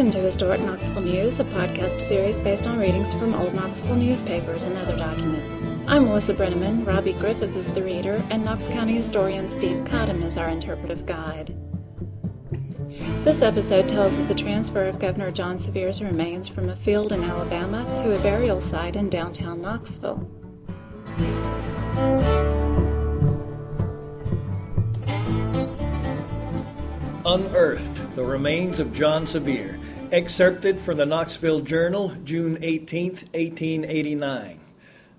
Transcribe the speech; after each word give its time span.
Welcome 0.00 0.18
to 0.18 0.26
Historic 0.26 0.62
Knoxville 0.62 1.02
News, 1.02 1.36
the 1.36 1.44
podcast 1.44 2.00
series 2.00 2.40
based 2.40 2.66
on 2.66 2.78
readings 2.78 3.12
from 3.12 3.34
old 3.34 3.52
Knoxville 3.52 3.96
newspapers 3.96 4.64
and 4.64 4.78
other 4.78 4.96
documents. 4.96 5.62
I'm 5.86 6.06
Melissa 6.06 6.32
Brenneman, 6.32 6.86
Robbie 6.86 7.12
Griffith 7.12 7.54
is 7.54 7.68
the 7.68 7.82
reader, 7.82 8.24
and 8.30 8.42
Knox 8.42 8.66
County 8.68 8.94
historian 8.94 9.46
Steve 9.50 9.84
Cotham 9.84 10.22
is 10.22 10.38
our 10.38 10.48
interpretive 10.48 11.04
guide. 11.04 11.54
This 13.24 13.42
episode 13.42 13.90
tells 13.90 14.16
of 14.16 14.26
the 14.26 14.34
transfer 14.34 14.84
of 14.84 14.98
Governor 14.98 15.30
John 15.30 15.58
Sevier's 15.58 16.00
remains 16.00 16.48
from 16.48 16.70
a 16.70 16.76
field 16.76 17.12
in 17.12 17.22
Alabama 17.22 17.84
to 17.96 18.16
a 18.16 18.22
burial 18.22 18.62
site 18.62 18.96
in 18.96 19.10
downtown 19.10 19.60
Knoxville. 19.60 20.26
Unearthed 27.26 28.16
The 28.16 28.24
Remains 28.24 28.80
of 28.80 28.94
John 28.94 29.26
Sevier, 29.26 29.78
excerpted 30.12 30.80
from 30.80 30.96
the 30.96 31.06
Knoxville 31.06 31.60
Journal, 31.60 32.14
June 32.24 32.58
18, 32.62 33.10
1889. 33.10 34.60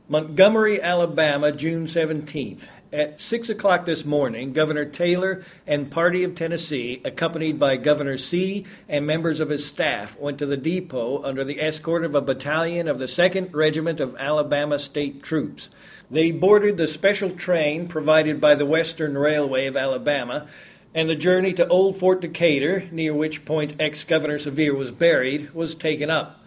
Montgomery, 0.10 0.82
Alabama, 0.82 1.52
June 1.54 1.86
17th. 1.86 2.68
At 2.92 3.22
6 3.22 3.48
o'clock 3.48 3.86
this 3.86 4.04
morning, 4.04 4.52
Governor 4.52 4.84
Taylor 4.84 5.46
and 5.66 5.90
party 5.90 6.26
of 6.26 6.36
Tennessee, 6.36 7.02
accompanied 7.06 7.58
by 7.58 7.78
Governor 7.78 8.18
Seay. 8.18 8.66
and 8.90 9.08
members 9.08 9.40
of 9.40 9.48
his 9.48 9.66
staff, 9.66 10.20
went 10.20 10.38
to 10.40 10.46
the 10.46 10.58
depot 10.58 11.24
under 11.24 11.46
the 11.46 11.62
escort 11.62 12.04
of 12.04 12.14
a 12.14 12.22
battalion 12.22 12.90
of 12.90 13.00
the 13.00 13.08
2nd 13.08 13.54
Regiment 13.54 14.02
of 14.02 14.18
Alabama 14.18 14.78
State 14.78 15.24
Troops. 15.24 15.70
They 16.10 16.32
boarded 16.32 16.76
the 16.76 16.90
special 16.90 17.30
train 17.30 17.88
provided 17.88 18.42
by 18.42 18.56
the 18.56 18.66
Western 18.66 19.18
Railway 19.18 19.68
of 19.68 19.78
Alabama 19.78 20.48
and 20.94 21.10
the 21.10 21.16
journey 21.16 21.54
to 21.54 21.68
Old 21.68 21.98
Fort 21.98 22.22
Decatur, 22.22 22.86
near 22.92 23.14
which 23.14 23.46
point 23.46 23.76
ex 23.80 24.04
Governor 24.04 24.38
Sevier 24.38 24.74
was 24.74 24.92
buried, 24.92 25.54
was 25.54 25.76
taken 25.76 26.10
up. 26.10 26.44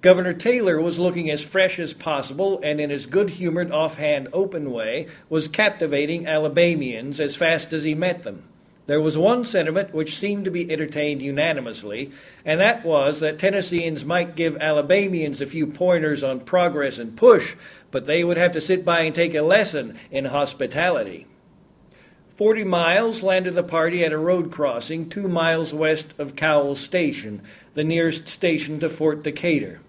Governor 0.00 0.34
Taylor 0.34 0.80
was 0.80 0.98
looking 0.98 1.30
as 1.30 1.42
fresh 1.42 1.78
as 1.78 1.92
possible 1.92 2.60
and, 2.62 2.80
in 2.80 2.90
his 2.90 3.06
good 3.06 3.30
humored, 3.30 3.72
offhand, 3.72 4.28
open 4.32 4.70
way, 4.70 5.08
was 5.28 5.48
captivating 5.48 6.26
Alabamians 6.26 7.18
as 7.18 7.34
fast 7.34 7.72
as 7.72 7.84
he 7.84 7.94
met 7.94 8.22
them. 8.22 8.44
There 8.86 9.00
was 9.00 9.18
one 9.18 9.44
sentiment 9.44 9.92
which 9.92 10.16
seemed 10.16 10.44
to 10.44 10.50
be 10.50 10.70
entertained 10.70 11.20
unanimously, 11.20 12.12
and 12.44 12.60
that 12.60 12.84
was 12.84 13.18
that 13.18 13.38
Tennesseans 13.38 14.04
might 14.04 14.36
give 14.36 14.56
Alabamians 14.58 15.40
a 15.40 15.46
few 15.46 15.66
pointers 15.66 16.22
on 16.22 16.38
progress 16.40 16.98
and 16.98 17.16
push, 17.16 17.56
but 17.90 18.04
they 18.04 18.22
would 18.22 18.36
have 18.36 18.52
to 18.52 18.60
sit 18.60 18.84
by 18.84 19.00
and 19.00 19.14
take 19.14 19.34
a 19.34 19.42
lesson 19.42 19.98
in 20.12 20.26
hospitality. 20.26 21.26
Forty 22.36 22.64
miles 22.64 23.22
landed 23.22 23.54
the 23.54 23.62
party 23.62 24.04
at 24.04 24.12
a 24.12 24.18
road 24.18 24.52
crossing 24.52 25.08
two 25.08 25.26
miles 25.26 25.72
west 25.72 26.12
of 26.18 26.36
Cowles 26.36 26.80
Station, 26.80 27.40
the 27.72 27.82
nearest 27.82 28.28
station 28.28 28.78
to 28.80 28.90
Fort 28.90 29.22
Decatur. 29.22 29.80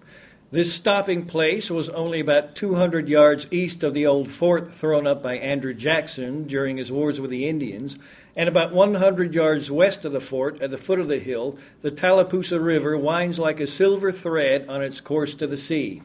This 0.50 0.72
stopping 0.72 1.26
place 1.26 1.70
was 1.70 1.90
only 1.90 2.20
about 2.20 2.54
200 2.54 3.06
yards 3.06 3.46
east 3.50 3.84
of 3.84 3.92
the 3.92 4.06
old 4.06 4.30
fort 4.30 4.74
thrown 4.74 5.06
up 5.06 5.22
by 5.22 5.36
Andrew 5.36 5.74
Jackson 5.74 6.46
during 6.46 6.78
his 6.78 6.90
wars 6.90 7.20
with 7.20 7.30
the 7.30 7.46
Indians, 7.46 7.96
and 8.34 8.48
about 8.48 8.72
100 8.72 9.34
yards 9.34 9.70
west 9.70 10.06
of 10.06 10.12
the 10.12 10.18
fort, 10.18 10.58
at 10.62 10.70
the 10.70 10.78
foot 10.78 11.00
of 11.00 11.08
the 11.08 11.18
hill, 11.18 11.58
the 11.82 11.90
Tallapoosa 11.90 12.58
River 12.58 12.96
winds 12.96 13.38
like 13.38 13.60
a 13.60 13.66
silver 13.66 14.10
thread 14.10 14.66
on 14.70 14.82
its 14.82 15.02
course 15.02 15.34
to 15.34 15.46
the 15.46 15.58
sea. 15.58 16.00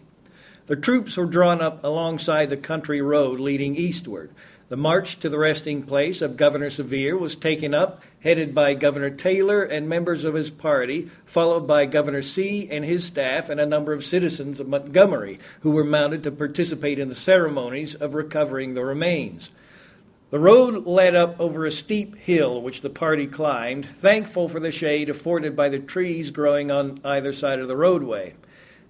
The 0.65 0.75
troops 0.75 1.15
were 1.15 1.25
drawn 1.25 1.61
up 1.61 1.83
alongside 1.83 2.49
the 2.49 2.57
country 2.57 3.01
road 3.01 3.39
leading 3.39 3.75
eastward. 3.75 4.31
The 4.69 4.77
march 4.77 5.19
to 5.19 5.29
the 5.29 5.37
resting 5.37 5.83
place 5.83 6.21
of 6.21 6.37
Governor 6.37 6.69
Sevier 6.69 7.17
was 7.17 7.35
taken 7.35 7.73
up, 7.73 8.01
headed 8.21 8.55
by 8.55 8.73
Governor 8.73 9.09
Taylor 9.09 9.61
and 9.61 9.89
members 9.89 10.23
of 10.23 10.33
his 10.33 10.49
party, 10.49 11.11
followed 11.25 11.67
by 11.67 11.85
Governor 11.85 12.21
Seay. 12.21 12.69
and 12.71 12.85
his 12.85 13.03
staff 13.03 13.49
and 13.49 13.59
a 13.59 13.65
number 13.65 13.91
of 13.91 14.05
citizens 14.05 14.59
of 14.59 14.69
Montgomery 14.69 15.37
who 15.61 15.71
were 15.71 15.83
mounted 15.83 16.23
to 16.23 16.31
participate 16.31 16.97
in 16.97 17.09
the 17.09 17.15
ceremonies 17.15 17.93
of 17.93 18.13
recovering 18.13 18.73
the 18.73 18.85
remains. 18.85 19.49
The 20.31 20.39
road 20.39 20.87
led 20.87 21.13
up 21.13 21.39
over 21.39 21.65
a 21.65 21.71
steep 21.71 22.15
hill 22.15 22.59
which 22.59 22.81
the 22.81 22.89
party 22.89 23.27
climbed, 23.27 23.85
thankful 23.85 24.47
for 24.47 24.59
the 24.59 24.71
shade 24.71 25.09
afforded 25.09 25.55
by 25.55 25.69
the 25.69 25.77
trees 25.77 26.31
growing 26.31 26.71
on 26.71 26.99
either 27.03 27.33
side 27.33 27.59
of 27.59 27.67
the 27.67 27.75
roadway. 27.75 28.33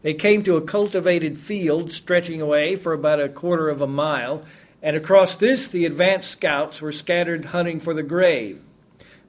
They 0.03 0.13
came 0.13 0.43
to 0.43 0.55
a 0.55 0.61
cultivated 0.61 1.39
field 1.39 1.91
stretching 1.91 2.39
away 2.39 2.75
for 2.75 2.93
about 2.93 3.19
a 3.19 3.27
quarter 3.27 3.69
of 3.69 3.81
a 3.81 3.87
mile 3.87 4.45
and 4.83 4.97
across 4.97 5.37
this 5.37 5.67
the 5.67 5.85
advance 5.85 6.27
scouts 6.27 6.81
were 6.81 6.91
scattered 6.91 7.45
hunting 7.45 7.79
for 7.79 7.93
the 7.95 8.03
grave. 8.03 8.61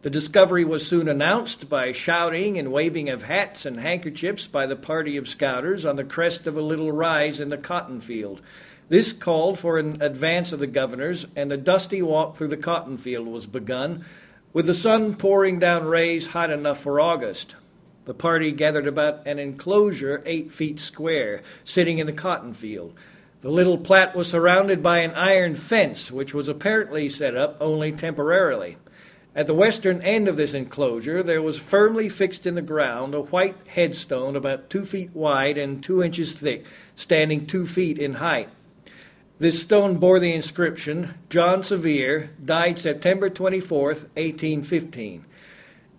The 0.03 0.11
discovery 0.11 0.67
was 0.67 0.87
soon 0.87 1.09
announced 1.09 1.71
by 1.71 1.93
shouting 1.93 2.59
and 2.59 2.71
waving 2.71 3.09
of 3.09 3.23
hats 3.23 3.65
and 3.65 3.81
handkerchiefs 3.81 4.47
by 4.47 4.67
the 4.67 4.77
party 4.77 5.17
of 5.17 5.29
scouters 5.29 5.87
on 5.87 5.97
the 5.97 6.05
crest 6.05 6.47
of 6.47 6.59
a 6.59 6.61
little 6.61 6.93
rise 6.93 7.41
in 7.41 7.49
the 7.49 7.57
cotton 7.57 8.03
field. 8.03 8.43
This 8.91 9.15
called 9.15 9.59
for 9.59 9.79
an 9.79 10.03
advance 10.03 10.53
of 10.53 10.59
the 10.59 10.67
governors, 10.67 11.25
and 11.35 11.51
the 11.51 11.57
dusty 11.57 12.03
walk 12.03 12.37
through 12.37 12.49
the 12.49 12.59
cotton 12.59 12.99
field 12.99 13.27
was 13.27 13.47
begun, 13.47 14.05
with 14.53 14.67
the 14.67 14.75
sun 14.75 15.15
pouring 15.15 15.59
down 15.59 15.87
rays 15.87 16.27
hot 16.27 16.51
enough 16.51 16.81
for 16.81 17.01
August. 17.01 17.55
The 18.05 18.13
party 18.13 18.53
gathered 18.53 18.87
about 18.87 19.27
an 19.27 19.39
enclosure 19.39 20.23
eight 20.27 20.53
feet 20.53 20.81
square, 20.81 21.43
sitting 21.65 21.97
in 21.97 22.07
the 22.07 22.13
cotton 22.13 22.53
field. 22.53 22.93
The 23.45 23.51
little 23.51 23.77
plat 23.77 24.17
was 24.17 24.29
surrounded 24.29 24.83
by 24.83 25.01
an 25.01 25.11
iron 25.11 25.55
fence, 25.55 26.11
which 26.11 26.33
was 26.33 26.49
apparently 26.49 27.11
set 27.11 27.37
up 27.37 27.59
only 27.61 27.93
temporarily. 27.93 28.79
At 29.37 29.47
the 29.47 29.53
western 29.53 30.01
end 30.01 30.29
of 30.29 30.39
this 30.39 30.55
enclosure, 30.55 31.23
there 31.23 31.43
was 31.43 31.59
firmly 31.59 32.09
fixed 32.09 32.47
in 32.47 32.55
the 32.55 32.63
ground 32.63 33.15
a 33.15 33.21
white 33.21 33.57
headstone 33.67 34.35
about 34.35 34.71
two 34.71 34.87
feet 34.87 35.11
wide 35.13 35.59
and 35.59 35.85
two 35.85 36.03
inches 36.03 36.33
thick, 36.33 36.65
standing 36.97 37.45
two 37.45 37.67
feet 37.67 37.99
in 37.99 38.15
height. 38.15 38.49
This 39.39 39.61
stone 39.61 39.99
bore 39.99 40.19
the 40.19 40.33
inscription 40.33 41.13
John 41.29 41.63
Sevier, 41.63 42.31
died 42.43 42.79
September 42.79 43.29
24, 43.29 43.89
1815. 43.89 45.27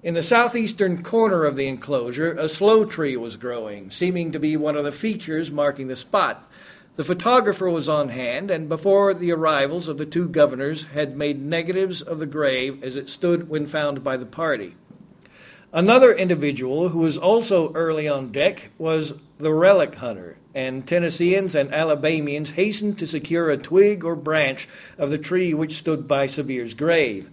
In 0.02 0.16
the 0.16 0.24
southeastern 0.24 1.04
corner 1.04 1.44
of 1.44 1.56
the 1.56 1.68
enclosure, 1.68 2.32
a 2.32 2.50
sloe 2.50 2.86
tree 2.86 3.16
was 3.16 3.38
growing, 3.38 3.92
seeming 3.92 4.32
to 4.32 4.40
be 4.40 4.58
one 4.58 4.76
of 4.76 4.84
the 4.84 4.92
features 4.92 5.52
marking 5.52 5.90
the 5.90 5.96
spot. 5.96 6.52
The 6.96 7.04
photographer 7.04 7.70
was 7.70 7.90
on 7.90 8.08
hand, 8.10 8.50
and 8.50 8.70
before 8.70 9.14
the 9.14 9.34
arrivals 9.34 9.90
of 9.90 9.98
the 9.98 10.06
two 10.06 10.30
governors, 10.30 10.86
had 10.94 11.18
made 11.18 11.42
negatives 11.42 12.02
of 12.02 12.20
the 12.20 12.26
grave 12.26 12.82
as 12.84 12.96
it 12.96 13.10
stood 13.10 13.50
when 13.50 13.68
found 13.68 14.02
by 14.02 14.16
the 14.16 14.26
party. 14.26 14.76
Another 15.74 16.14
individual 16.14 16.90
who 16.90 17.00
was 17.00 17.18
also 17.18 17.74
early 17.74 18.08
on 18.08 18.32
deck 18.32 18.70
was 18.78 19.12
the 19.40 19.52
relic 19.52 19.96
hunter, 19.96 20.38
and 20.54 20.88
Tennesseans 20.88 21.54
and 21.54 21.74
Alabamians 21.74 22.52
hastened 22.52 22.98
to 23.00 23.06
secure 23.06 23.50
a 23.50 23.58
twig 23.58 24.06
or 24.06 24.16
branch 24.16 24.70
of 24.98 25.10
the 25.10 25.18
tree 25.18 25.54
which 25.54 25.76
stood 25.76 26.08
by 26.08 26.28
Sevier's 26.28 26.74
grave. 26.74 27.30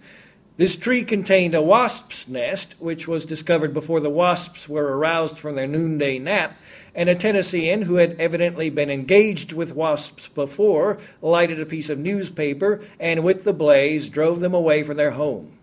This 0.55 0.75
tree 0.75 1.03
contained 1.03 1.55
a 1.55 1.63
wasp's 1.63 2.27
nest, 2.27 2.75
which 2.77 3.07
was 3.07 3.25
discovered 3.25 3.73
before 3.73 3.99
the 3.99 4.09
wasps 4.11 4.69
were 4.69 4.95
aroused 4.95 5.39
from 5.39 5.55
their 5.55 5.65
noonday 5.65 6.19
nap, 6.19 6.55
and 6.93 7.09
a 7.09 7.15
Tennessean 7.15 7.81
who 7.81 7.95
had 7.95 8.19
evidently 8.19 8.69
been 8.69 8.91
engaged 8.91 9.51
with 9.51 9.73
wasps 9.73 10.27
before 10.27 10.99
lighted 11.23 11.59
a 11.59 11.65
piece 11.65 11.89
of 11.89 11.97
newspaper 11.97 12.81
and 12.99 13.23
with 13.23 13.45
the 13.45 13.53
blaze 13.53 14.09
drove 14.09 14.41
them 14.41 14.53
away 14.53 14.83
from 14.83 14.95
their 14.95 15.11
home. 15.11 15.53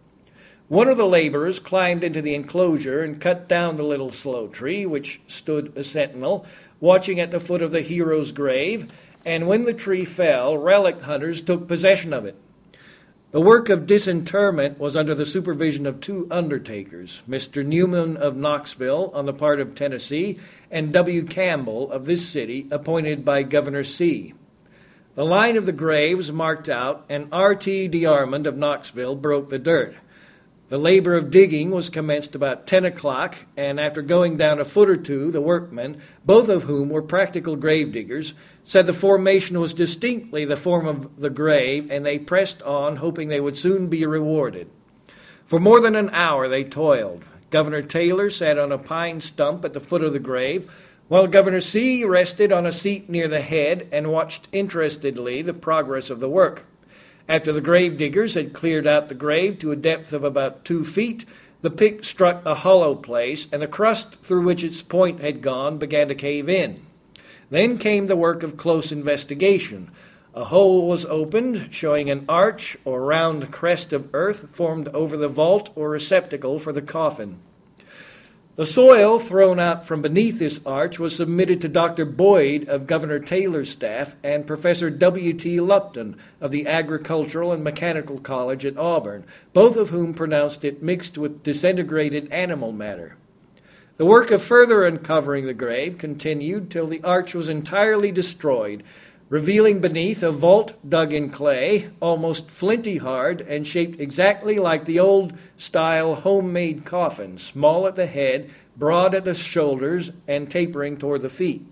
One 0.66 0.88
of 0.88 0.96
the 0.96 1.06
laborers 1.06 1.60
climbed 1.60 2.02
into 2.02 2.20
the 2.20 2.34
enclosure 2.34 3.00
and 3.04 3.20
cut 3.20 3.46
down 3.46 3.76
the 3.76 3.84
little 3.84 4.10
sloe 4.10 4.48
tree, 4.48 4.86
which 4.86 5.20
stood 5.28 5.72
a 5.76 5.84
sentinel, 5.84 6.44
watching 6.80 7.20
at 7.20 7.30
the 7.30 7.38
foot 7.38 7.62
of 7.62 7.70
the 7.70 7.82
hero's 7.82 8.32
grave, 8.32 8.90
and 9.24 9.46
when 9.46 9.66
the 9.66 9.74
tree 9.74 10.04
fell, 10.04 10.58
relic 10.58 11.02
hunters 11.02 11.42
took 11.42 11.68
possession 11.68 12.12
of 12.12 12.24
it. 12.24 12.34
The 13.32 13.41
work 13.41 13.68
of 13.68 13.86
disinterment 13.86 14.80
was 14.80 14.97
under 14.97 15.15
the 15.15 15.24
supervision 15.24 15.86
of 15.86 16.00
two 16.00 16.27
undertakers, 16.32 17.21
Mr. 17.28 17.65
Newman 17.65 18.16
of 18.16 18.36
Knoxville 18.36 19.12
on 19.15 19.27
the 19.27 19.32
part 19.32 19.60
of 19.60 19.77
Tennessee, 19.77 20.41
and 20.68 20.92
W. 20.92 21.22
Campbell 21.22 21.92
of 21.92 22.06
this 22.06 22.28
city, 22.28 22.66
appointed 22.72 23.24
by 23.24 23.44
Governor 23.44 23.84
Seay. 23.84 24.34
The 25.15 25.24
line 25.24 25.56
of 25.56 25.65
the 25.65 25.72
graves 25.72 26.32
marked 26.32 26.68
out, 26.68 27.04
and 27.09 27.28
R.T. 27.30 27.88
DeArmond 27.91 28.47
of 28.47 28.56
Knoxville 28.56 29.15
broke 29.15 29.48
the 29.48 29.60
dirt. 29.60 29.94
The 30.70 30.78
labor 30.78 31.16
of 31.16 31.32
digging 31.32 31.72
was 31.72 31.88
commenced 31.88 32.36
about 32.36 32.68
10 32.68 32.84
o'clock, 32.84 33.34
and 33.56 33.80
after 33.80 34.02
going 34.02 34.36
down 34.36 34.60
a 34.60 34.64
foot 34.64 34.88
or 34.88 34.96
two, 34.96 35.32
the 35.32 35.40
workmen, 35.40 36.00
both 36.24 36.48
of 36.48 36.62
whom 36.62 36.90
were 36.90 37.02
practical 37.02 37.56
grave 37.56 37.90
diggers, 37.90 38.34
said 38.62 38.86
the 38.86 38.92
formation 38.92 39.58
was 39.58 39.74
distinctly 39.74 40.44
the 40.44 40.56
form 40.56 40.86
of 40.86 41.20
the 41.20 41.28
grave, 41.28 41.90
and 41.90 42.06
they 42.06 42.20
pressed 42.20 42.62
on, 42.62 42.96
hoping 42.96 43.26
they 43.26 43.40
would 43.40 43.58
soon 43.58 43.88
be 43.88 44.06
rewarded. 44.06 44.70
For 45.44 45.58
more 45.58 45.80
than 45.80 45.96
an 45.96 46.10
hour 46.10 46.46
they 46.46 46.62
toiled. 46.62 47.24
Governor 47.50 47.82
Taylor 47.82 48.30
sat 48.30 48.56
on 48.56 48.70
a 48.70 48.78
pine 48.78 49.20
stump 49.20 49.64
at 49.64 49.72
the 49.72 49.80
foot 49.80 50.04
of 50.04 50.12
the 50.12 50.20
grave, 50.20 50.70
while 51.08 51.26
Governor 51.26 51.60
Seay 51.60 52.04
rested 52.04 52.52
on 52.52 52.64
a 52.64 52.70
seat 52.70 53.10
near 53.10 53.26
the 53.26 53.40
head 53.40 53.88
and 53.90 54.12
watched 54.12 54.46
interestedly 54.52 55.42
the 55.42 55.52
progress 55.52 56.10
of 56.10 56.20
the 56.20 56.28
work. 56.28 56.64
After 57.30 57.53
the 57.53 57.60
grave 57.60 57.97
diggers 57.97 58.34
had 58.34 58.53
cleared 58.53 58.88
out 58.88 59.06
the 59.06 59.15
grave 59.15 59.60
to 59.60 59.71
a 59.71 59.77
depth 59.77 60.12
of 60.12 60.24
about 60.24 60.65
two 60.65 60.84
feet, 60.84 61.24
the 61.62 61.71
pick 61.71 62.03
struck 62.03 62.44
a 62.44 62.56
hollow 62.56 62.97
place, 62.97 63.47
and 63.53 63.62
the 63.62 63.68
crust 63.68 64.15
through 64.15 64.42
which 64.42 64.65
its 64.65 64.82
point 64.82 65.21
had 65.21 65.41
gone 65.41 65.78
began 65.78 66.09
to 66.09 66.16
cave 66.16 66.48
in. 66.48 66.84
Then 67.48 67.78
came 67.78 68.09
the 68.09 68.16
work 68.16 68.42
of 68.42 68.56
close 68.56 68.91
investigation. 68.91 69.92
A 70.34 70.47
hole 70.47 70.88
was 70.88 71.06
opened, 71.06 71.68
showing 71.71 72.10
an 72.10 72.24
arch 72.28 72.77
or 72.84 73.04
round 73.04 73.53
crest 73.53 73.92
of 73.92 74.12
earth 74.12 74.48
formed 74.50 74.88
over 74.88 75.16
the 75.16 75.28
vault 75.28 75.71
or 75.77 75.91
receptacle 75.91 76.59
for 76.59 76.72
the 76.72 76.82
coffin. 76.82 77.38
The 78.56 78.66
soil 78.66 79.20
thrown 79.20 79.60
out 79.60 79.86
from 79.86 80.02
beneath 80.02 80.41
this 80.41 80.58
arch 80.66 80.98
was 80.98 81.14
submitted 81.14 81.60
to 81.60 81.68
Dr. 81.68 82.04
Boyd 82.04 82.68
of 82.68 82.88
Governor 82.88 83.20
Taylor's 83.20 83.70
staff 83.70 84.16
and 84.24 84.47
Professor 84.47 84.91
W.T. 84.91 85.60
Lupton 85.60 86.16
of 86.41 86.50
the 86.50 86.66
Agricultural 86.66 87.52
and 87.52 87.62
Mechanical 87.62 88.18
College 88.18 88.66
at 88.66 88.76
Auburn, 88.76 89.24
both 89.52 89.76
of 89.76 89.91
whom 89.91 90.14
pronounced 90.14 90.64
it 90.64 90.82
mixed 90.82 91.16
with 91.16 91.44
disintegrated 91.44 92.30
animal 92.32 92.72
matter. 92.72 93.16
The 93.98 94.06
work 94.06 94.32
of 94.32 94.42
further 94.42 94.84
uncovering 94.84 95.46
the 95.46 95.54
grave 95.54 95.96
continued 95.96 96.70
till 96.70 96.88
the 96.88 97.03
arch 97.04 97.34
was 97.34 97.48
entirely 97.48 98.10
destroyed 98.10 98.82
revealing 99.30 99.80
beneath 99.80 100.24
a 100.24 100.32
vault 100.32 100.74
dug 100.86 101.12
in 101.12 101.30
clay, 101.30 101.88
almost 102.00 102.50
flinty 102.50 102.98
hard, 102.98 103.41
and 103.42 103.66
shaped 103.66 104.00
exactly 104.00 104.59
like 104.59 104.84
the 104.84 104.98
old 104.98 105.32
style 105.56 106.16
homemade 106.16 106.84
coffin, 106.84 107.38
small 107.38 107.86
at 107.86 107.94
the 107.94 108.06
head, 108.06 108.50
broad 108.77 109.15
at 109.15 109.24
the 109.24 109.34
shoulders, 109.34 110.10
and 110.27 110.50
tapering 110.50 110.97
toward 110.97 111.22
the 111.22 111.30
feet. 111.30 111.65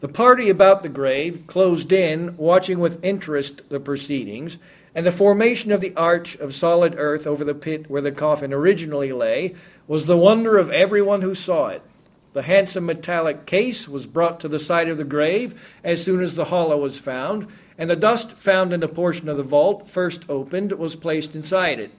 The 0.00 0.08
party 0.08 0.50
about 0.50 0.82
the 0.82 0.88
grave 0.90 1.44
closed 1.46 1.92
in, 1.92 2.36
watching 2.36 2.78
with 2.78 3.02
interest 3.02 3.68
the 3.70 3.80
proceedings, 3.80 4.58
and 4.94 5.06
the 5.06 5.12
formation 5.12 5.72
of 5.72 5.80
the 5.80 5.94
arch 5.96 6.36
of 6.36 6.54
solid 6.54 6.94
earth 6.98 7.26
over 7.26 7.44
the 7.44 7.54
pit 7.54 7.88
where 7.88 8.02
the 8.02 8.12
coffin 8.12 8.52
originally 8.52 9.12
lay 9.12 9.54
was 9.86 10.06
the 10.06 10.16
wonder 10.16 10.58
of 10.58 10.70
everyone 10.70 11.22
who 11.22 11.34
saw 11.34 11.68
it. 11.68 11.82
The 12.32 12.42
handsome 12.42 12.86
metallic 12.86 13.44
case 13.44 13.88
was 13.88 14.06
brought 14.06 14.38
to 14.40 14.48
the 14.48 14.60
side 14.60 14.88
of 14.88 14.98
the 14.98 15.04
grave 15.04 15.60
as 15.82 16.02
soon 16.02 16.22
as 16.22 16.36
the 16.36 16.46
hollow 16.46 16.76
was 16.76 16.98
found, 16.98 17.48
and 17.76 17.90
the 17.90 17.96
dust 17.96 18.32
found 18.32 18.72
in 18.72 18.80
the 18.80 18.88
portion 18.88 19.28
of 19.28 19.36
the 19.36 19.42
vault 19.42 19.88
first 19.88 20.24
opened 20.28 20.72
was 20.72 20.94
placed 20.94 21.34
inside 21.34 21.80
it. 21.80 21.90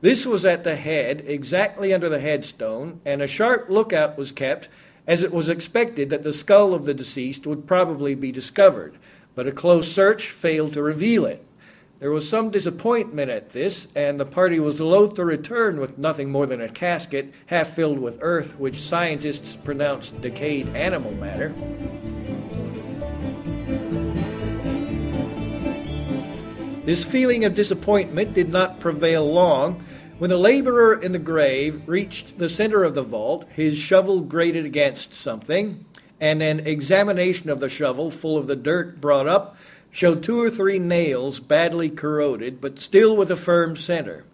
This 0.00 0.24
was 0.26 0.44
at 0.44 0.64
the 0.64 0.76
head, 0.76 1.24
exactly 1.26 1.92
under 1.92 2.08
the 2.08 2.20
headstone, 2.20 3.00
and 3.04 3.20
a 3.20 3.26
sharp 3.26 3.68
lookout 3.68 4.16
was 4.16 4.32
kept, 4.32 4.68
as 5.06 5.22
it 5.22 5.32
was 5.32 5.48
expected 5.48 6.10
that 6.10 6.22
the 6.22 6.32
skull 6.32 6.74
of 6.74 6.84
the 6.84 6.94
deceased 6.94 7.46
would 7.46 7.66
probably 7.66 8.14
be 8.14 8.32
discovered, 8.32 8.96
but 9.34 9.46
a 9.46 9.52
close 9.52 9.90
search 9.90 10.30
failed 10.30 10.72
to 10.72 10.82
reveal 10.82 11.24
it. 11.24 11.44
There 12.00 12.12
was 12.12 12.28
some 12.28 12.50
disappointment 12.50 13.28
at 13.28 13.48
this, 13.48 13.88
and 13.96 14.20
the 14.20 14.24
party 14.24 14.60
was 14.60 14.80
loath 14.80 15.14
to 15.14 15.24
return 15.24 15.80
with 15.80 15.98
nothing 15.98 16.30
more 16.30 16.46
than 16.46 16.60
a 16.60 16.68
casket 16.68 17.32
half 17.46 17.74
filled 17.74 17.98
with 17.98 18.18
earth, 18.20 18.56
which 18.56 18.80
scientists 18.80 19.56
pronounced 19.56 20.20
decayed 20.20 20.68
animal 20.76 21.10
matter. 21.14 21.52
This 26.84 27.02
feeling 27.02 27.44
of 27.44 27.54
disappointment 27.54 28.32
did 28.32 28.50
not 28.50 28.78
prevail 28.78 29.28
long. 29.28 29.84
When 30.18 30.30
the 30.30 30.38
laborer 30.38 31.02
in 31.02 31.10
the 31.10 31.18
grave 31.18 31.82
reached 31.86 32.38
the 32.38 32.48
center 32.48 32.84
of 32.84 32.94
the 32.94 33.02
vault, 33.02 33.44
his 33.54 33.76
shovel 33.76 34.20
grated 34.20 34.64
against 34.64 35.14
something, 35.14 35.84
and 36.20 36.42
an 36.42 36.60
examination 36.60 37.50
of 37.50 37.58
the 37.58 37.68
shovel, 37.68 38.12
full 38.12 38.36
of 38.36 38.46
the 38.46 38.56
dirt 38.56 39.00
brought 39.00 39.26
up, 39.26 39.56
showed 39.90 40.22
two 40.22 40.40
or 40.40 40.50
three 40.50 40.78
nails 40.78 41.40
badly 41.40 41.90
corroded, 41.90 42.60
but 42.60 42.80
still 42.80 43.16
with 43.16 43.30
a 43.30 43.36
firm 43.36 43.76
center. 43.76 44.24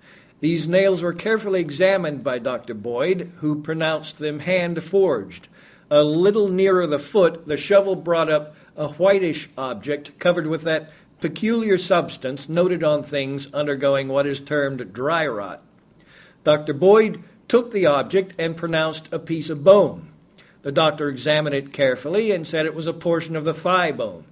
These 0.41 0.69
nails 0.69 1.01
were 1.01 1.15
carefully 1.15 1.61
examined 1.61 2.23
by 2.23 2.39
Dr. 2.39 2.75
Boyd, 2.75 3.33
who 3.37 3.63
pronounced 3.63 4.19
them 4.19 4.41
hand 4.41 4.83
forged. 4.83 5.49
A 5.91 6.03
little 6.03 6.49
nearer 6.49 6.87
the 6.87 6.99
foot, 6.99 7.47
the 7.47 7.57
shovel 7.57 7.97
brought 7.97 8.31
up 8.31 8.55
a 8.77 8.89
whitish 8.89 9.49
object 9.57 10.19
covered 10.19 10.47
with 10.47 10.63
that 10.63 10.91
peculiar 11.21 11.79
substance 11.79 12.49
noted 12.49 12.85
on 12.85 13.03
things 13.03 13.53
undergoing 13.55 14.09
what 14.09 14.27
is 14.27 14.41
termed 14.41 14.93
dry 14.93 15.27
rot. 15.27 15.63
Dr. 16.43 16.75
Boyd 16.75 17.23
took 17.49 17.73
the 17.73 17.87
object 17.87 18.35
and 18.39 18.57
pronounced 18.57 19.09
a 19.13 19.19
piece 19.19 19.49
of 19.49 19.65
bone. 19.65 20.09
The 20.63 20.73
doctor 20.73 21.09
examined 21.09 21.55
it 21.55 21.73
carefully 21.73 22.31
and 22.31 22.47
said 22.47 22.67
it 22.67 22.75
was 22.75 22.87
a 22.87 22.93
portion 22.93 23.37
of 23.37 23.45
the 23.45 23.55
thigh 23.55 23.93
bone. 23.93 24.25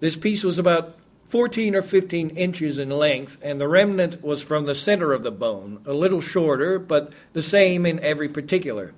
This 0.00 0.16
piece 0.16 0.44
was 0.44 0.58
about 0.58 0.96
14 1.28 1.74
or 1.74 1.82
15 1.82 2.30
inches 2.30 2.78
in 2.78 2.88
length, 2.88 3.36
and 3.42 3.60
the 3.60 3.68
remnant 3.68 4.22
was 4.22 4.42
from 4.42 4.64
the 4.64 4.74
center 4.74 5.12
of 5.12 5.22
the 5.22 5.30
bone, 5.30 5.80
a 5.84 5.92
little 5.92 6.20
shorter, 6.20 6.78
but 6.78 7.12
the 7.32 7.42
same 7.42 7.84
in 7.84 8.00
every 8.00 8.28
particular. 8.28 8.94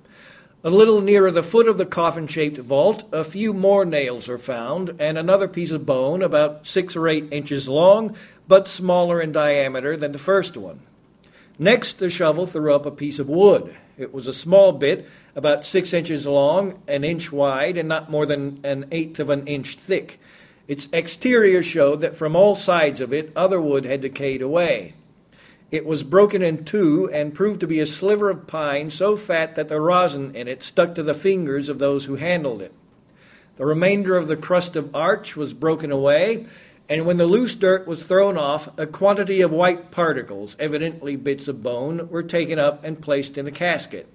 A 0.63 0.69
little 0.69 1.01
nearer 1.01 1.31
the 1.31 1.41
foot 1.41 1.67
of 1.67 1.79
the 1.79 1.87
coffin 1.87 2.27
shaped 2.27 2.59
vault, 2.59 3.03
a 3.11 3.23
few 3.23 3.51
more 3.51 3.83
nails 3.83 4.29
are 4.29 4.37
found, 4.37 4.95
and 4.99 5.17
another 5.17 5.47
piece 5.47 5.71
of 5.71 5.87
bone 5.87 6.21
about 6.21 6.67
six 6.67 6.95
or 6.95 7.07
eight 7.07 7.27
inches 7.31 7.67
long, 7.67 8.15
but 8.47 8.67
smaller 8.67 9.19
in 9.19 9.31
diameter 9.31 9.97
than 9.97 10.11
the 10.11 10.19
first 10.19 10.55
one. 10.55 10.81
Next, 11.57 11.97
the 11.97 12.09
shovel 12.11 12.45
threw 12.45 12.73
up 12.73 12.85
a 12.85 12.91
piece 12.91 13.17
of 13.17 13.27
wood. 13.27 13.75
It 13.97 14.13
was 14.13 14.27
a 14.27 14.33
small 14.33 14.71
bit, 14.71 15.09
about 15.35 15.65
six 15.65 15.93
inches 15.93 16.27
long, 16.27 16.81
an 16.87 17.03
inch 17.03 17.31
wide, 17.31 17.75
and 17.77 17.89
not 17.89 18.11
more 18.11 18.25
than 18.25 18.59
an 18.63 18.85
eighth 18.91 19.19
of 19.19 19.29
an 19.29 19.47
inch 19.47 19.75
thick. 19.77 20.19
Its 20.67 20.87
exterior 20.93 21.63
showed 21.63 22.01
that 22.01 22.17
from 22.17 22.35
all 22.35 22.55
sides 22.55 23.01
of 23.01 23.11
it 23.11 23.31
other 23.35 23.59
wood 23.59 23.85
had 23.85 24.01
decayed 24.01 24.41
away. 24.41 24.93
It 25.71 25.85
was 25.85 26.03
broken 26.03 26.41
in 26.41 26.65
two 26.65 27.09
and 27.13 27.33
proved 27.33 27.61
to 27.61 27.67
be 27.67 27.79
a 27.79 27.85
sliver 27.85 28.29
of 28.29 28.45
pine 28.45 28.89
so 28.89 29.15
fat 29.15 29.55
that 29.55 29.69
the 29.69 29.79
rosin 29.79 30.35
in 30.35 30.47
it 30.47 30.63
stuck 30.63 30.95
to 30.95 31.03
the 31.03 31.13
fingers 31.13 31.69
of 31.69 31.79
those 31.79 32.05
who 32.05 32.15
handled 32.15 32.61
it. 32.61 32.73
The 33.55 33.65
remainder 33.65 34.17
of 34.17 34.27
the 34.27 34.35
crust 34.35 34.75
of 34.75 34.93
arch 34.95 35.37
was 35.37 35.53
broken 35.53 35.91
away, 35.91 36.45
and 36.89 37.05
when 37.05 37.17
the 37.17 37.25
loose 37.25 37.55
dirt 37.55 37.87
was 37.87 38.05
thrown 38.05 38.37
off, 38.37 38.67
a 38.77 38.85
quantity 38.85 39.39
of 39.39 39.51
white 39.51 39.91
particles, 39.91 40.57
evidently 40.59 41.15
bits 41.15 41.47
of 41.47 41.63
bone, 41.63 42.09
were 42.09 42.23
taken 42.23 42.59
up 42.59 42.83
and 42.83 43.01
placed 43.01 43.37
in 43.37 43.45
the 43.45 43.51
casket. 43.51 44.07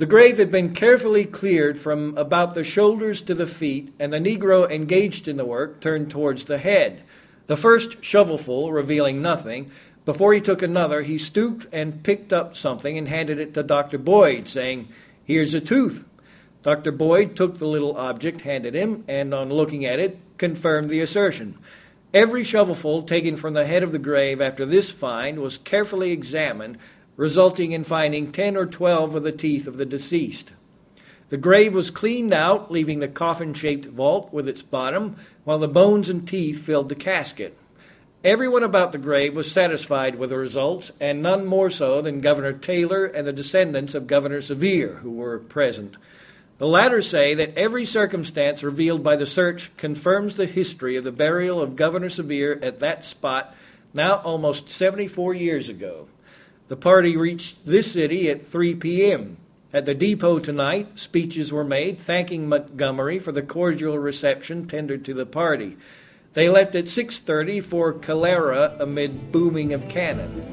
The 0.00 0.06
grave 0.06 0.38
had 0.38 0.50
been 0.50 0.74
carefully 0.74 1.26
cleared 1.26 1.78
from 1.78 2.16
about 2.16 2.54
the 2.54 2.64
shoulders 2.64 3.20
to 3.20 3.34
the 3.34 3.46
feet, 3.46 3.92
and 3.98 4.10
the 4.10 4.18
Negro 4.18 4.66
engaged 4.70 5.28
in 5.28 5.36
the 5.36 5.44
work 5.44 5.78
turned 5.82 6.10
towards 6.10 6.44
the 6.44 6.56
head. 6.56 7.02
The 7.48 7.56
first 7.58 8.02
shovelful 8.02 8.72
revealing 8.72 9.20
nothing. 9.20 9.70
Before 10.06 10.32
he 10.32 10.40
took 10.40 10.62
another, 10.62 11.02
he 11.02 11.18
stooped 11.18 11.66
and 11.70 12.02
picked 12.02 12.32
up 12.32 12.56
something 12.56 12.96
and 12.96 13.08
handed 13.08 13.38
it 13.38 13.52
to 13.52 13.62
Dr. 13.62 13.98
Boyd, 13.98 14.48
saying, 14.48 14.88
Here's 15.22 15.52
a 15.52 15.60
tooth. 15.60 16.02
Dr. 16.62 16.92
Boyd 16.92 17.36
took 17.36 17.58
the 17.58 17.68
little 17.68 17.94
object 17.98 18.40
handed 18.40 18.72
him, 18.72 19.04
and 19.06 19.34
on 19.34 19.50
looking 19.50 19.84
at 19.84 20.00
it, 20.00 20.18
confirmed 20.38 20.88
the 20.88 21.02
assertion. 21.02 21.58
Every 22.14 22.42
shovelful 22.42 23.02
taken 23.02 23.36
from 23.36 23.52
the 23.52 23.66
head 23.66 23.82
of 23.82 23.92
the 23.92 23.98
grave 23.98 24.40
after 24.40 24.64
this 24.64 24.90
find 24.90 25.40
was 25.40 25.58
carefully 25.58 26.10
examined 26.10 26.78
resulting 27.20 27.72
in 27.72 27.84
finding 27.84 28.32
10 28.32 28.56
or 28.56 28.64
12 28.64 29.14
of 29.14 29.22
the 29.22 29.30
teeth 29.30 29.66
of 29.66 29.76
the 29.76 29.84
deceased. 29.84 30.52
The 31.28 31.36
grave 31.36 31.74
was 31.74 31.90
cleaned 31.90 32.32
out, 32.32 32.72
leaving 32.72 33.00
the 33.00 33.08
coffin 33.08 33.52
shaped 33.52 33.84
vault 33.84 34.32
with 34.32 34.48
its 34.48 34.62
bottom, 34.62 35.16
while 35.44 35.58
the 35.58 35.68
bones 35.68 36.08
and 36.08 36.26
teeth 36.26 36.62
filled 36.62 36.88
the 36.88 36.94
casket. 36.94 37.58
Everyone 38.24 38.62
about 38.62 38.92
the 38.92 38.98
grave 38.98 39.36
was 39.36 39.52
satisfied 39.52 40.14
with 40.14 40.30
the 40.30 40.38
results, 40.38 40.92
and 40.98 41.20
none 41.20 41.44
more 41.44 41.68
so 41.68 42.00
than 42.00 42.20
Governor 42.22 42.54
Taylor 42.54 43.04
and 43.04 43.26
the 43.26 43.34
descendants 43.34 43.94
of 43.94 44.06
Governor 44.06 44.40
Sevier, 44.40 44.94
who 45.02 45.10
were 45.10 45.38
present. 45.38 45.98
The 46.56 46.66
latter 46.66 47.02
say 47.02 47.34
that 47.34 47.54
every 47.54 47.84
circumstance 47.84 48.62
revealed 48.62 49.02
by 49.02 49.16
the 49.16 49.26
search 49.26 49.70
confirms 49.76 50.36
the 50.36 50.46
history 50.46 50.96
of 50.96 51.04
the 51.04 51.12
burial 51.12 51.60
of 51.60 51.76
Governor 51.76 52.08
Sevier 52.08 52.58
at 52.62 52.80
that 52.80 53.04
spot 53.04 53.54
now 53.92 54.16
almost 54.16 54.70
74 54.70 55.34
years 55.34 55.68
ago. 55.68 56.08
The 56.70 56.76
party 56.76 57.16
reached 57.16 57.66
this 57.66 57.90
city 57.90 58.30
at 58.30 58.46
3 58.46 58.76
p.m. 58.76 59.38
At 59.72 59.86
the 59.86 59.94
depot 59.94 60.38
tonight, 60.38 61.00
speeches 61.00 61.50
were 61.50 61.64
made 61.64 61.98
thanking 61.98 62.48
Montgomery 62.48 63.18
for 63.18 63.32
the 63.32 63.42
cordial 63.42 63.98
reception 63.98 64.68
tendered 64.68 65.04
to 65.06 65.12
the 65.12 65.26
party. 65.26 65.76
They 66.34 66.48
left 66.48 66.76
at 66.76 66.84
6:30 66.84 67.60
for 67.60 67.92
Calera 67.92 68.76
amid 68.78 69.32
booming 69.32 69.72
of 69.72 69.88
cannon. 69.88 70.46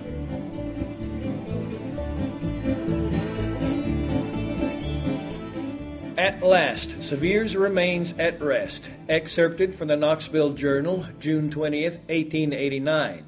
At 6.18 6.42
last, 6.42 7.04
Sevier's 7.04 7.56
remains 7.56 8.16
at 8.18 8.42
rest. 8.42 8.90
Excerpted 9.08 9.76
from 9.76 9.88
the 9.88 9.96
Knoxville 9.96 10.54
Journal, 10.54 11.06
June 11.20 11.52
20th, 11.52 12.00
1889. 12.10 13.27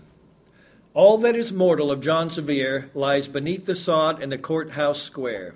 All 0.96 1.20
that 1.20 1.36
is 1.36 1.54
mortal 1.54 1.92
of 1.92 2.02
John 2.02 2.32
Sevier 2.32 2.90
lies 2.96 3.28
beneath 3.28 3.68
the 3.68 3.76
sod 3.76 4.24
in 4.24 4.32
the 4.32 4.40
courthouse 4.40 5.00
square. 5.00 5.54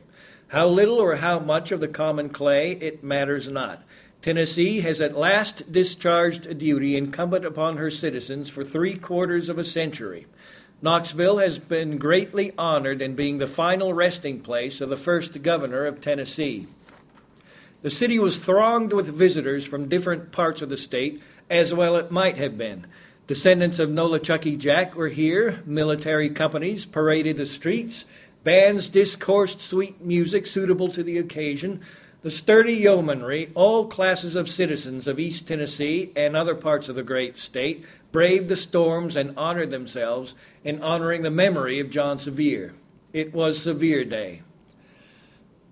How 0.49 0.67
little 0.67 0.99
or 0.99 1.15
how 1.15 1.39
much 1.39 1.71
of 1.71 1.79
the 1.79 1.87
common 1.87 2.29
clay, 2.29 2.73
it 2.73 3.03
matters 3.03 3.47
not. 3.47 3.81
Tennessee 4.21 4.81
has 4.81 5.01
at 5.01 5.17
last 5.17 5.71
discharged 5.71 6.45
a 6.45 6.53
duty 6.53 6.95
incumbent 6.95 7.45
upon 7.45 7.77
her 7.77 7.89
citizens 7.89 8.47
for 8.47 8.63
three 8.63 8.95
quarters 8.95 9.49
of 9.49 9.57
a 9.57 9.63
century. 9.63 10.27
Knoxville 10.83 11.39
has 11.39 11.57
been 11.57 11.97
greatly 11.97 12.53
honored 12.55 13.01
in 13.01 13.15
being 13.15 13.39
the 13.39 13.47
final 13.47 13.91
resting 13.91 14.39
place 14.39 14.81
of 14.81 14.89
the 14.89 14.97
first 14.97 15.41
governor 15.41 15.85
of 15.85 15.99
Tennessee. 15.99 16.67
The 17.81 17.89
city 17.89 18.19
was 18.19 18.37
thronged 18.37 18.93
with 18.93 19.07
visitors 19.07 19.65
from 19.65 19.89
different 19.89 20.31
parts 20.31 20.61
of 20.61 20.69
the 20.69 20.77
state, 20.77 21.23
as 21.49 21.73
well 21.73 21.95
it 21.95 22.11
might 22.11 22.37
have 22.37 22.55
been. 22.55 22.85
Descendants 23.33 23.79
of 23.79 23.89
Nolichucky 23.89 24.59
Jack 24.59 24.93
were 24.93 25.07
here, 25.07 25.63
military 25.65 26.29
companies 26.29 26.85
paraded 26.85 27.35
the 27.35 27.47
streets, 27.47 28.05
bands 28.43 28.89
discoursed 28.89 29.59
sweet 29.59 29.99
music 30.05 30.45
suitable 30.45 30.87
to 30.89 31.01
the 31.01 31.17
occasion, 31.17 31.81
the 32.21 32.29
sturdy 32.29 32.73
yeomanry, 32.73 33.49
all 33.55 33.87
classes 33.87 34.35
of 34.35 34.47
citizens 34.47 35.07
of 35.07 35.19
East 35.19 35.47
Tennessee 35.47 36.11
and 36.15 36.37
other 36.37 36.53
parts 36.53 36.89
of 36.89 36.93
the 36.93 37.01
great 37.01 37.39
state, 37.39 37.83
braved 38.11 38.49
the 38.49 38.55
storms 38.55 39.15
and 39.15 39.35
honored 39.35 39.71
themselves 39.71 40.35
in 40.63 40.79
honoring 40.83 41.23
the 41.23 41.31
memory 41.31 41.79
of 41.79 41.89
John 41.89 42.19
Sevier. 42.19 42.75
It 43.13 43.33
was 43.33 43.63
Sevier 43.63 44.03
Day. 44.03 44.43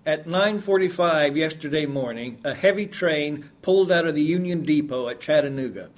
At 0.04 0.26
9:45 0.26 1.36
yesterday 1.36 1.86
morning, 1.86 2.40
a 2.42 2.54
heavy 2.54 2.86
train 2.86 3.50
pulled 3.62 3.92
out 3.92 4.04
of 4.04 4.16
the 4.16 4.20
Union 4.20 4.62
Depot 4.62 5.08
at 5.08 5.20
Chattanooga. 5.20 5.90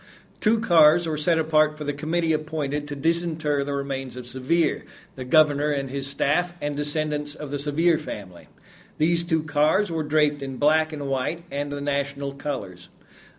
Two 0.44 0.60
cars 0.60 1.06
were 1.06 1.16
set 1.16 1.38
apart 1.38 1.78
for 1.78 1.84
the 1.84 1.94
committee 1.94 2.34
appointed 2.34 2.86
to 2.86 2.94
disinter 2.94 3.64
the 3.64 3.72
remains 3.72 4.14
of 4.14 4.28
Sevier, 4.28 4.84
the 5.14 5.24
governor 5.24 5.70
and 5.70 5.88
his 5.88 6.06
staff, 6.06 6.52
and 6.60 6.76
descendants 6.76 7.34
of 7.34 7.50
the 7.50 7.58
Sevier 7.58 7.96
family. 7.96 8.48
These 8.98 9.24
two 9.24 9.44
cars 9.44 9.90
were 9.90 10.02
draped 10.02 10.42
in 10.42 10.58
black 10.58 10.92
and 10.92 11.08
white 11.08 11.44
and 11.50 11.72
the 11.72 11.80
national 11.80 12.34
colors. 12.34 12.90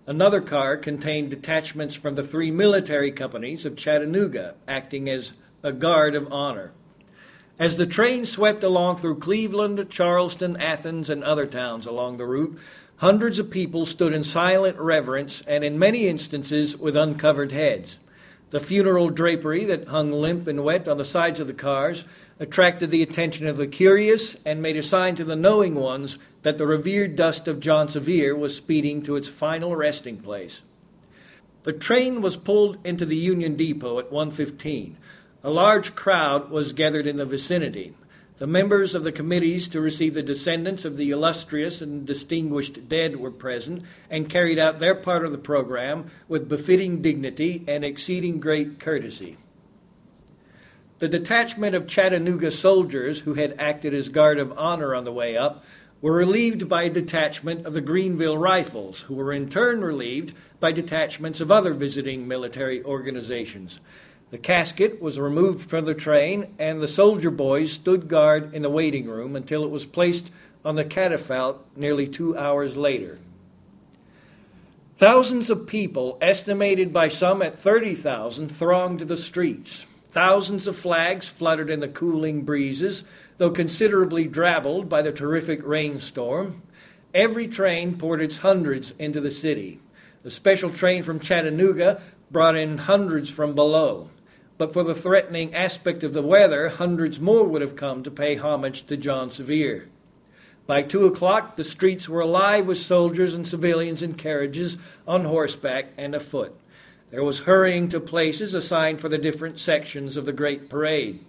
Another 0.08 0.42
car 0.42 0.78
contained 0.78 1.30
detachments 1.30 1.94
from 1.94 2.16
the 2.16 2.24
three 2.24 2.50
military 2.50 3.12
companies 3.12 3.68
of 3.68 3.78
Chattanooga, 3.78 4.56
acting 4.68 5.08
as 5.08 5.34
a 5.62 5.72
guard 5.72 6.16
of 6.16 6.34
honor. 6.34 6.72
As 7.60 7.78
the 7.78 7.86
train 7.86 8.26
swept 8.26 8.64
along 8.64 8.96
through 8.96 9.20
Cleveland, 9.20 9.92
Charleston, 9.92 10.58
Athens, 10.58 11.12
and 11.12 11.24
other 11.24 11.46
towns 11.46 11.86
along 11.86 12.18
the 12.18 12.26
route, 12.26 12.58
hundreds 12.98 13.40
of 13.40 13.50
people 13.50 13.86
stood 13.86 14.14
in 14.14 14.24
silent 14.24 14.78
reverence 14.78 15.42
and, 15.48 15.64
in 15.64 15.80
many 15.80 16.08
instances, 16.08 16.78
with 16.78 16.96
uncovered 16.96 17.52
heads. 17.52 17.98
The 18.52 18.60
funeral 18.60 19.10
drapery 19.10 19.66
that 19.66 19.88
hung 19.88 20.12
limp 20.12 20.48
and 20.48 20.64
wet 20.64 20.88
on 20.88 20.98
the 20.98 21.06
sides 21.06 21.40
of 21.40 21.48
the 21.48 21.54
cars 21.54 22.06
attracted 22.40 22.92
the 22.92 23.04
attention 23.04 23.48
of 23.48 23.58
the 23.58 23.68
curious 23.68 24.36
and 24.46 24.62
made 24.62 24.78
a 24.78 24.84
sign 24.84 25.16
to 25.16 25.24
the 25.24 25.36
knowing 25.36 25.76
ones 25.76 26.18
that 26.44 26.58
the 26.58 26.68
revered 26.68 27.16
dust 27.16 27.48
of 27.48 27.60
John 27.60 27.90
Sevier 27.90 28.36
was 28.36 28.56
speeding 28.56 29.02
to 29.04 29.16
its 29.16 29.28
final 29.28 29.76
resting 29.76 30.18
place. 30.18 30.62
The 31.64 31.74
train 31.74 32.22
was 32.22 32.38
pulled 32.38 32.78
into 32.86 33.06
the 33.06 33.16
Union 33.16 33.56
Depot 33.56 33.98
at 33.98 34.12
1:15. 34.12 34.96
A 35.44 35.50
large 35.50 35.96
crowd 35.96 36.52
was 36.52 36.74
gathered 36.74 37.08
in 37.08 37.16
the 37.16 37.26
vicinity. 37.26 37.94
The 38.38 38.48
members 38.48 38.94
of 38.94 39.04
the 39.04 39.14
committees 39.14 39.70
to 39.70 39.80
receive 39.80 40.14
the 40.14 40.22
descendants 40.22 40.84
of 40.84 40.98
the 40.98 41.12
illustrious 41.12 41.82
and 41.82 42.06
distinguished 42.06 42.90
dead 42.90 43.16
were 43.16 43.32
present 43.32 43.84
and 44.10 44.30
carried 44.30 44.60
out 44.60 44.80
their 44.80 44.96
part 44.96 45.26
of 45.26 45.32
the 45.32 45.38
program 45.38 46.12
with 46.28 46.50
befitting 46.50 47.02
dignity 47.02 47.64
and 47.66 47.86
exceeding 47.86 48.42
great 48.42 48.78
courtesy. 48.78 49.38
The 51.00 51.08
detachment 51.08 51.76
of 51.76 51.88
Chattanooga 51.88 52.52
soldiers 52.52 53.20
who 53.20 53.36
had 53.36 53.56
acted 53.58 53.94
as 53.94 54.10
guard 54.10 54.38
of 54.38 54.58
honor 54.58 54.94
on 54.94 55.06
the 55.06 55.14
way 55.14 55.38
up 55.38 55.64
were 56.02 56.14
relieved 56.14 56.68
by 56.68 56.84
a 56.84 56.90
detachment 56.90 57.66
of 57.66 57.74
the 57.74 57.82
Greenville 57.82 58.38
Rifles, 58.38 59.02
who 59.02 59.16
were 59.16 59.32
in 59.32 59.48
turn 59.48 59.82
relieved 59.82 60.34
by 60.60 60.74
detachments 60.74 61.40
of 61.40 61.52
other 61.52 61.74
visiting 61.74 62.28
military 62.28 62.84
organizations. 62.84 63.80
The 64.32 64.38
casket 64.38 65.02
was 65.02 65.20
removed 65.20 65.70
from 65.70 65.86
the 65.86 65.94
train, 65.94 66.54
and 66.58 66.82
the 66.82 66.88
soldier 66.88 67.32
boys 67.32 67.72
stood 67.72 68.08
guard 68.08 68.54
in 68.54 68.64
the 68.64 68.70
waiting 68.70 69.08
room 69.08 69.36
until 69.36 69.64
it 69.64 69.70
was 69.70 69.86
placed 69.86 70.32
on 70.64 70.76
the 70.76 70.84
catafalque 70.84 71.64
nearly 71.76 72.08
two 72.08 72.36
hours 72.38 72.76
later. 72.76 73.20
Thousands 74.98 75.50
of 75.50 75.68
people, 75.68 76.18
estimated 76.22 76.92
by 76.92 77.10
some 77.10 77.42
at 77.42 77.58
30,000, 77.60 78.50
thronged 78.50 79.02
the 79.02 79.18
streets. 79.18 79.86
Thousands 80.10 80.68
of 80.68 80.78
flags 80.78 81.28
fluttered 81.28 81.70
in 81.70 81.82
the 81.82 81.90
cooling 81.90 82.44
breezes, 82.44 83.04
though 83.38 83.52
considerably 83.52 84.26
drabbled 84.26 84.88
by 84.88 85.02
the 85.02 85.12
terrific 85.12 85.60
rainstorm. 85.66 86.64
Every 87.14 87.48
train 87.48 87.98
poured 87.98 88.22
its 88.22 88.38
hundreds 88.38 88.94
into 88.98 89.20
the 89.20 89.32
city. 89.32 89.82
The 90.24 90.32
special 90.32 90.70
train 90.72 91.04
from 91.04 91.20
Chattanooga 91.20 92.02
brought 92.32 92.56
in 92.56 92.80
hundreds 92.80 93.30
from 93.30 93.54
below. 93.54 94.10
But 94.58 94.72
for 94.72 94.84
the 94.84 94.96
threatening 94.96 95.54
aspect 95.54 96.04
of 96.04 96.14
the 96.14 96.22
weather, 96.22 96.70
hundreds 96.70 97.20
more 97.20 97.44
would 97.44 97.62
have 97.62 97.76
come 97.76 98.04
to 98.04 98.12
pay 98.12 98.36
homage 98.36 98.86
to 98.88 98.96
John 98.96 99.30
Sevier. 99.30 99.90
By 100.68 100.82
two 100.82 101.06
o'clock, 101.06 101.58
the 101.58 101.64
streets 101.64 102.10
were 102.10 102.22
alive 102.22 102.66
with 102.66 102.78
soldiers 102.78 103.34
and 103.34 103.48
civilians 103.48 104.02
in 104.02 104.16
carriages, 104.16 104.78
on 105.08 105.26
horseback, 105.26 105.90
and 105.98 106.16
afoot. 106.16 106.58
There 107.12 107.24
was 107.24 107.42
hurrying 107.42 107.90
to 107.90 108.00
places 108.00 108.54
assigned 108.54 109.00
for 109.00 109.10
the 109.10 109.18
different 109.18 109.60
sections 109.60 110.18
of 110.18 110.26
the 110.26 110.34
great 110.34 110.70
parade. 110.70 111.20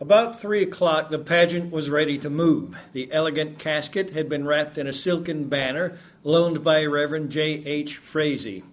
About 0.00 0.40
three 0.40 0.62
o'clock, 0.62 1.10
the 1.10 1.18
pageant 1.20 1.70
was 1.70 1.88
ready 1.88 2.18
to 2.18 2.28
move. 2.28 2.76
The 2.92 3.12
elegant 3.12 3.60
casket 3.60 4.12
had 4.12 4.28
been 4.28 4.46
wrapped 4.46 4.76
in 4.76 4.88
a 4.88 4.92
silken 4.92 5.48
banner 5.48 5.98
loaned 6.24 6.64
by 6.64 6.84
Reverend 6.84 7.30
J. 7.30 7.64
H. 7.64 7.98
Frazee. 7.98 8.64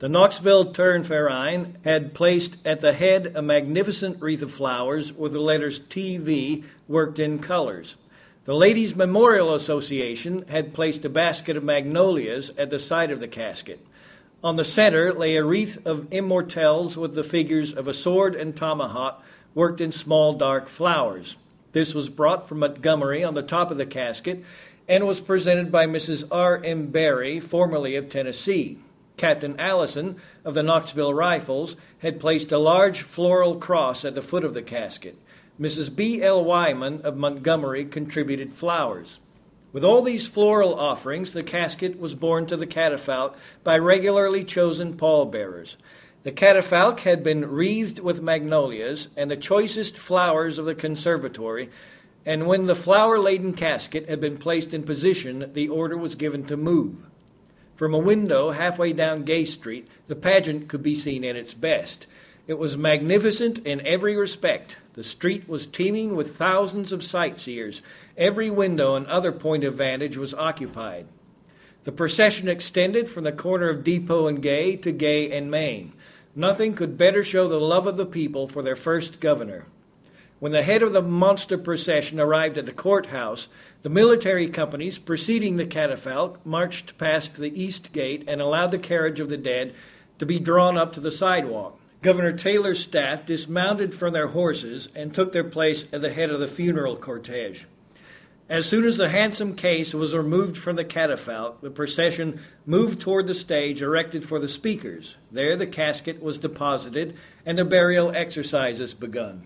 The 0.00 0.08
Knoxville 0.08 0.66
Turnverein 0.66 1.74
had 1.82 2.14
placed 2.14 2.56
at 2.64 2.80
the 2.80 2.92
head 2.92 3.32
a 3.34 3.42
magnificent 3.42 4.22
wreath 4.22 4.42
of 4.42 4.52
flowers 4.52 5.12
with 5.12 5.32
the 5.32 5.40
letters 5.40 5.80
TV 5.80 6.62
worked 6.86 7.18
in 7.18 7.40
colors. 7.40 7.96
The 8.44 8.54
Ladies' 8.54 8.94
Memorial 8.94 9.56
Association 9.56 10.46
had 10.46 10.72
placed 10.72 11.04
a 11.04 11.08
basket 11.08 11.56
of 11.56 11.64
magnolias 11.64 12.52
at 12.56 12.70
the 12.70 12.78
side 12.78 13.10
of 13.10 13.18
the 13.18 13.26
casket. 13.26 13.84
On 14.44 14.54
the 14.54 14.64
center 14.64 15.12
lay 15.12 15.34
a 15.34 15.44
wreath 15.44 15.84
of 15.84 16.10
immortelles 16.10 16.96
with 16.96 17.16
the 17.16 17.24
figures 17.24 17.74
of 17.74 17.88
a 17.88 17.94
sword 17.94 18.36
and 18.36 18.54
tomahawk 18.54 19.20
worked 19.52 19.80
in 19.80 19.90
small 19.90 20.32
dark 20.32 20.68
flowers. 20.68 21.34
This 21.72 21.92
was 21.92 22.08
brought 22.08 22.48
from 22.48 22.60
Montgomery 22.60 23.24
on 23.24 23.34
the 23.34 23.42
top 23.42 23.72
of 23.72 23.78
the 23.78 23.84
casket 23.84 24.44
and 24.86 25.08
was 25.08 25.18
presented 25.18 25.72
by 25.72 25.86
Mrs. 25.86 26.24
R. 26.30 26.62
M. 26.62 26.86
Berry, 26.86 27.40
formerly 27.40 27.96
of 27.96 28.08
Tennessee. 28.08 28.78
Captain 29.18 29.58
Allison 29.58 30.16
of 30.44 30.54
the 30.54 30.62
Knoxville 30.62 31.12
Rifles 31.12 31.76
had 31.98 32.20
placed 32.20 32.50
a 32.52 32.58
large 32.58 33.02
floral 33.02 33.56
cross 33.56 34.04
at 34.04 34.14
the 34.14 34.22
foot 34.22 34.44
of 34.44 34.54
the 34.54 34.62
casket. 34.62 35.18
Mrs. 35.60 35.94
B. 35.94 36.22
L. 36.22 36.42
Wyman 36.44 37.02
of 37.02 37.16
Montgomery 37.16 37.84
contributed 37.84 38.54
flowers. 38.54 39.18
With 39.72 39.84
all 39.84 40.02
these 40.02 40.26
floral 40.26 40.74
offerings, 40.78 41.32
the 41.32 41.42
casket 41.42 41.98
was 41.98 42.14
borne 42.14 42.46
to 42.46 42.56
the 42.56 42.66
catafalque 42.66 43.36
by 43.64 43.76
regularly 43.76 44.44
chosen 44.44 44.96
pallbearers. 44.96 45.76
The 46.22 46.32
catafalque 46.32 47.00
had 47.00 47.22
been 47.22 47.50
wreathed 47.50 47.98
with 47.98 48.22
magnolias 48.22 49.08
and 49.16 49.30
the 49.30 49.36
choicest 49.36 49.98
flowers 49.98 50.58
of 50.58 50.64
the 50.64 50.74
conservatory, 50.74 51.70
and 52.24 52.46
when 52.46 52.66
the 52.66 52.76
flower 52.76 53.18
laden 53.18 53.52
casket 53.52 54.08
had 54.08 54.20
been 54.20 54.38
placed 54.38 54.72
in 54.72 54.84
position, 54.84 55.50
the 55.54 55.68
order 55.68 55.96
was 55.96 56.14
given 56.14 56.44
to 56.44 56.56
move. 56.56 56.96
From 57.78 57.94
a 57.94 57.98
window 57.98 58.50
halfway 58.50 58.92
down 58.92 59.22
Gay 59.22 59.44
Street, 59.44 59.86
the 60.08 60.16
pageant 60.16 60.66
could 60.66 60.82
be 60.82 60.96
seen 60.96 61.24
at 61.24 61.36
its 61.36 61.54
best. 61.54 62.08
It 62.48 62.58
was 62.58 62.76
magnificent 62.76 63.64
in 63.64 63.86
every 63.86 64.16
respect. 64.16 64.78
The 64.94 65.04
street 65.04 65.48
was 65.48 65.64
teeming 65.64 66.16
with 66.16 66.36
thousands 66.36 66.90
of 66.90 67.04
sightseers. 67.04 67.80
Every 68.16 68.50
window 68.50 68.96
and 68.96 69.06
other 69.06 69.30
point 69.30 69.62
of 69.62 69.74
vantage 69.74 70.16
was 70.16 70.34
occupied. 70.34 71.06
The 71.84 71.92
procession 71.92 72.48
extended 72.48 73.08
from 73.08 73.22
the 73.22 73.30
corner 73.30 73.68
of 73.68 73.84
Depot 73.84 74.26
and 74.26 74.42
Gay 74.42 74.74
to 74.74 74.90
Gay 74.90 75.30
and 75.30 75.48
Main. 75.48 75.92
Nothing 76.34 76.74
could 76.74 76.98
better 76.98 77.22
show 77.22 77.46
the 77.46 77.60
love 77.60 77.86
of 77.86 77.96
the 77.96 78.06
people 78.06 78.48
for 78.48 78.60
their 78.60 78.74
first 78.74 79.20
governor. 79.20 79.66
When 80.40 80.52
the 80.52 80.62
head 80.62 80.84
of 80.84 80.92
the 80.92 81.02
monster 81.02 81.58
procession 81.58 82.20
arrived 82.20 82.58
at 82.58 82.66
the 82.66 82.72
courthouse, 82.72 83.48
the 83.82 83.88
military 83.88 84.46
companies 84.46 84.96
preceding 84.96 85.56
the 85.56 85.66
catafalque 85.66 86.38
marched 86.46 86.96
past 86.96 87.34
the 87.34 87.60
east 87.60 87.92
gate 87.92 88.22
and 88.28 88.40
allowed 88.40 88.70
the 88.70 88.78
carriage 88.78 89.18
of 89.18 89.30
the 89.30 89.36
dead 89.36 89.74
to 90.20 90.26
be 90.26 90.38
drawn 90.38 90.78
up 90.78 90.92
to 90.92 91.00
the 91.00 91.10
sidewalk. 91.10 91.80
Governor 92.02 92.32
Taylor's 92.32 92.78
staff 92.78 93.26
dismounted 93.26 93.92
from 93.92 94.12
their 94.12 94.28
horses 94.28 94.88
and 94.94 95.12
took 95.12 95.32
their 95.32 95.42
place 95.42 95.84
at 95.92 96.02
the 96.02 96.12
head 96.12 96.30
of 96.30 96.38
the 96.38 96.46
funeral 96.46 96.96
cortege. 96.96 97.64
As 98.48 98.66
soon 98.66 98.84
as 98.84 98.96
the 98.96 99.08
handsome 99.08 99.56
case 99.56 99.92
was 99.92 100.14
removed 100.14 100.56
from 100.56 100.76
the 100.76 100.84
catafalque, 100.84 101.60
the 101.60 101.70
procession 101.70 102.40
moved 102.64 103.00
toward 103.00 103.26
the 103.26 103.34
stage 103.34 103.82
erected 103.82 104.24
for 104.24 104.38
the 104.38 104.48
speakers. 104.48 105.16
There 105.32 105.56
the 105.56 105.66
casket 105.66 106.22
was 106.22 106.38
deposited 106.38 107.16
and 107.44 107.58
the 107.58 107.64
burial 107.64 108.14
exercises 108.14 108.94
begun. 108.94 109.42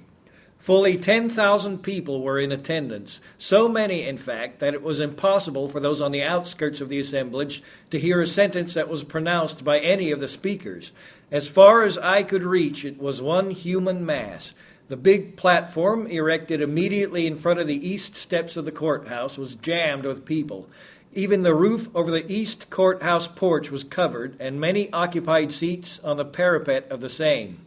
Fully 0.63 0.97
10,000 0.97 1.83
people 1.83 2.23
were 2.23 2.39
in 2.39 2.53
attendance, 2.53 3.19
so 3.37 3.69
many, 3.69 4.07
in 4.07 4.17
fact, 4.17 4.61
that 4.61 4.75
it 4.75 4.83
was 4.83 5.01
impossible 5.01 5.69
for 5.69 5.81
those 5.81 6.01
on 6.01 6.13
the 6.13 6.23
outskirts 6.23 6.81
of 6.81 6.89
the 6.89 7.01
assemblage 7.01 7.65
to 7.91 7.99
hear 7.99 8.21
a 8.21 8.29
sentence 8.29 8.75
that 8.75 8.89
was 8.89 9.03
pronounced 9.03 9.65
by 9.65 9.81
any 9.81 10.13
of 10.13 10.21
the 10.21 10.29
speakers. 10.29 10.93
As 11.33 11.49
far 11.49 11.83
as 11.83 11.99
I 11.99 12.23
could 12.23 12.45
reach, 12.45 12.85
it 12.85 13.01
was 13.01 13.21
one 13.21 13.51
human 13.51 14.07
mass. 14.07 14.53
The 14.87 14.97
big 14.97 15.37
platform, 15.37 16.07
erected 16.07 16.63
immediately 16.63 17.27
in 17.27 17.39
front 17.39 17.59
of 17.59 17.67
the 17.67 17.89
east 17.89 18.15
steps 18.15 18.57
of 18.57 18.65
the 18.65 18.71
courthouse, 18.71 19.37
was 19.37 19.57
jammed 19.57 20.05
with 20.05 20.25
people. 20.25 20.69
Even 21.13 21.43
the 21.43 21.57
roof 21.57 21.89
over 21.93 22.13
the 22.13 22.33
east 22.33 22.71
courthouse 22.71 23.27
porch 23.27 23.73
was 23.73 23.83
covered, 23.83 24.37
and 24.39 24.61
many 24.61 24.93
occupied 24.93 25.53
seats 25.53 25.99
on 26.05 26.19
the 26.19 26.25
parapet 26.25 26.87
of 26.89 27.01
the 27.01 27.11
same. 27.11 27.67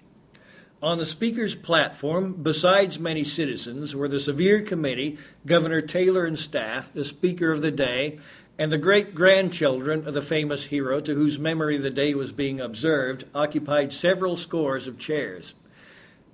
On 0.86 1.00
the 1.00 1.06
Speaker's 1.06 1.56
platform, 1.56 2.34
besides 2.44 3.00
many 3.00 3.24
citizens, 3.24 3.96
were 3.96 4.08
the 4.08 4.20
Sevier 4.20 4.62
Committee, 4.62 5.18
Governor 5.44 5.82
Taylor 5.82 6.26
and 6.26 6.38
staff, 6.38 6.94
the 6.94 7.04
Speaker 7.04 7.52
of 7.52 7.64
the 7.64 7.72
day, 7.72 8.20
and 8.60 8.72
the 8.72 8.78
great 8.78 9.16
grandchildren 9.16 10.08
of 10.08 10.14
the 10.14 10.22
famous 10.22 10.66
hero 10.66 11.00
to 11.00 11.16
whose 11.16 11.40
memory 11.40 11.80
the 11.80 11.90
day 11.90 12.14
was 12.14 12.32
being 12.32 12.62
observed 12.62 13.24
occupied 13.34 13.94
several 13.94 14.38
scores 14.38 14.86
of 14.86 15.00
chairs. 15.00 15.56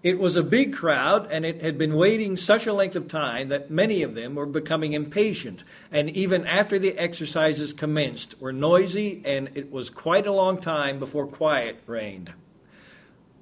It 0.03 0.19
was 0.19 0.35
a 0.35 0.43
big 0.43 0.73
crowd, 0.73 1.31
and 1.31 1.45
it 1.45 1.61
had 1.61 1.77
been 1.77 1.95
waiting 1.95 2.35
such 2.35 2.67
a 2.67 2.73
length 2.73 2.97
of 2.97 3.07
time 3.07 3.47
that 3.47 3.71
many 3.71 4.03
of 4.03 4.15
them 4.15 4.35
were 4.35 4.45
becoming 4.45 4.91
impatient, 4.91 5.63
and 5.93 6.09
even 6.09 6.45
after 6.45 6.77
the 6.77 6.97
exercises 6.97 7.71
commenced, 7.71 8.37
were 8.41 8.51
noisy, 8.51 9.21
and 9.23 9.51
it 9.55 9.71
was 9.71 9.89
quite 9.89 10.27
a 10.27 10.33
long 10.33 10.59
time 10.59 10.99
before 10.99 11.25
quiet 11.25 11.79
reigned. 11.87 12.33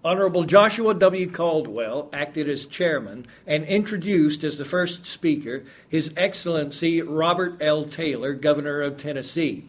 Honorable 0.03 0.45
Joshua 0.45 0.93
W. 0.93 1.29
Caldwell 1.29 2.09
acted 2.13 2.47
as 2.47 2.65
chairman 2.65 3.25
and 3.45 3.65
introduced 3.65 4.45
as 4.45 4.57
the 4.57 4.63
first 4.63 5.05
speaker 5.05 5.65
His 5.89 6.13
Excellency 6.15 7.01
Robert 7.01 7.61
L. 7.61 7.83
Taylor, 7.83 8.33
Governor 8.33 8.81
of 8.81 8.95
Tennessee. 8.95 9.65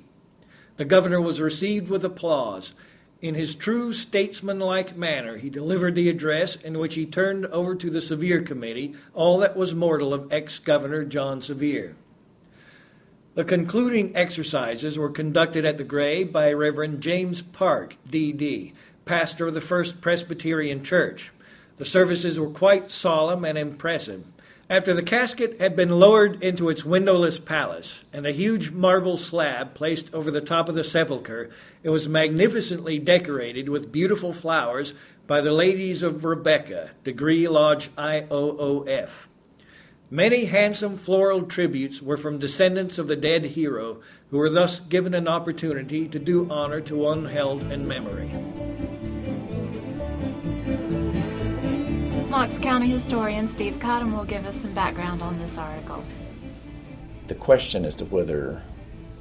The 0.76 0.84
governor 0.84 1.20
was 1.20 1.40
received 1.40 1.90
with 1.90 2.04
applause. 2.04 2.74
In 3.20 3.34
his 3.34 3.56
true 3.56 3.92
statesmanlike 3.92 4.96
manner, 4.96 5.36
he 5.36 5.50
delivered 5.50 5.96
the 5.96 6.08
address 6.08 6.54
in 6.54 6.78
which 6.78 6.94
he 6.94 7.06
turned 7.06 7.46
over 7.46 7.74
to 7.74 7.90
the 7.90 8.00
Sevier 8.00 8.40
Committee 8.40 8.94
all 9.12 9.38
that 9.38 9.56
was 9.56 9.74
mortal 9.74 10.14
of 10.14 10.32
ex 10.32 10.60
Governor 10.60 11.04
John 11.04 11.42
Sevier. 11.42 11.96
The 13.34 13.44
concluding 13.44 14.16
exercises 14.16 14.96
were 14.96 15.10
conducted 15.10 15.64
at 15.64 15.76
the 15.76 15.84
grave 15.84 16.32
by 16.32 16.52
Reverend 16.52 17.00
James 17.00 17.42
Park, 17.42 17.96
D.D., 18.08 18.72
pastor 19.10 19.48
of 19.48 19.54
the 19.54 19.60
First 19.60 20.00
Presbyterian 20.00 20.84
Church. 20.84 21.32
The 21.78 21.84
services 21.84 22.38
were 22.38 22.48
quite 22.48 22.92
solemn 22.92 23.44
and 23.44 23.58
impressive. 23.58 24.24
After 24.68 24.94
the 24.94 25.02
casket 25.02 25.58
had 25.58 25.74
been 25.74 25.98
lowered 25.98 26.40
into 26.44 26.68
its 26.68 26.84
windowless 26.84 27.40
palace, 27.40 28.04
and 28.12 28.24
the 28.24 28.30
huge 28.30 28.70
marble 28.70 29.16
slab 29.16 29.74
placed 29.74 30.14
over 30.14 30.30
the 30.30 30.40
top 30.40 30.68
of 30.68 30.76
the 30.76 30.84
sepulchre, 30.84 31.50
it 31.82 31.88
was 31.88 32.08
magnificently 32.08 33.00
decorated 33.00 33.68
with 33.68 33.90
beautiful 33.90 34.32
flowers 34.32 34.94
by 35.26 35.40
the 35.40 35.50
ladies 35.50 36.04
of 36.04 36.24
Rebekah, 36.24 36.92
Degree 37.02 37.48
Lodge 37.48 37.90
IOOF. 37.96 39.26
Many 40.12 40.46
handsome 40.46 40.96
floral 40.96 41.42
tributes 41.44 42.02
were 42.02 42.16
from 42.16 42.38
descendants 42.38 42.98
of 42.98 43.06
the 43.06 43.14
dead 43.14 43.44
hero, 43.44 44.00
who 44.32 44.38
were 44.38 44.50
thus 44.50 44.80
given 44.80 45.14
an 45.14 45.28
opportunity 45.28 46.08
to 46.08 46.18
do 46.18 46.50
honor 46.50 46.80
to 46.80 46.96
one 46.96 47.26
held 47.26 47.62
in 47.70 47.86
memory. 47.86 48.28
Knox 52.28 52.58
County 52.58 52.88
historian 52.88 53.46
Steve 53.46 53.78
Cotham 53.78 54.16
will 54.16 54.24
give 54.24 54.44
us 54.46 54.56
some 54.56 54.72
background 54.72 55.22
on 55.22 55.38
this 55.38 55.56
article. 55.56 56.02
The 57.28 57.36
question 57.36 57.84
as 57.84 57.94
to 57.96 58.04
whether 58.06 58.62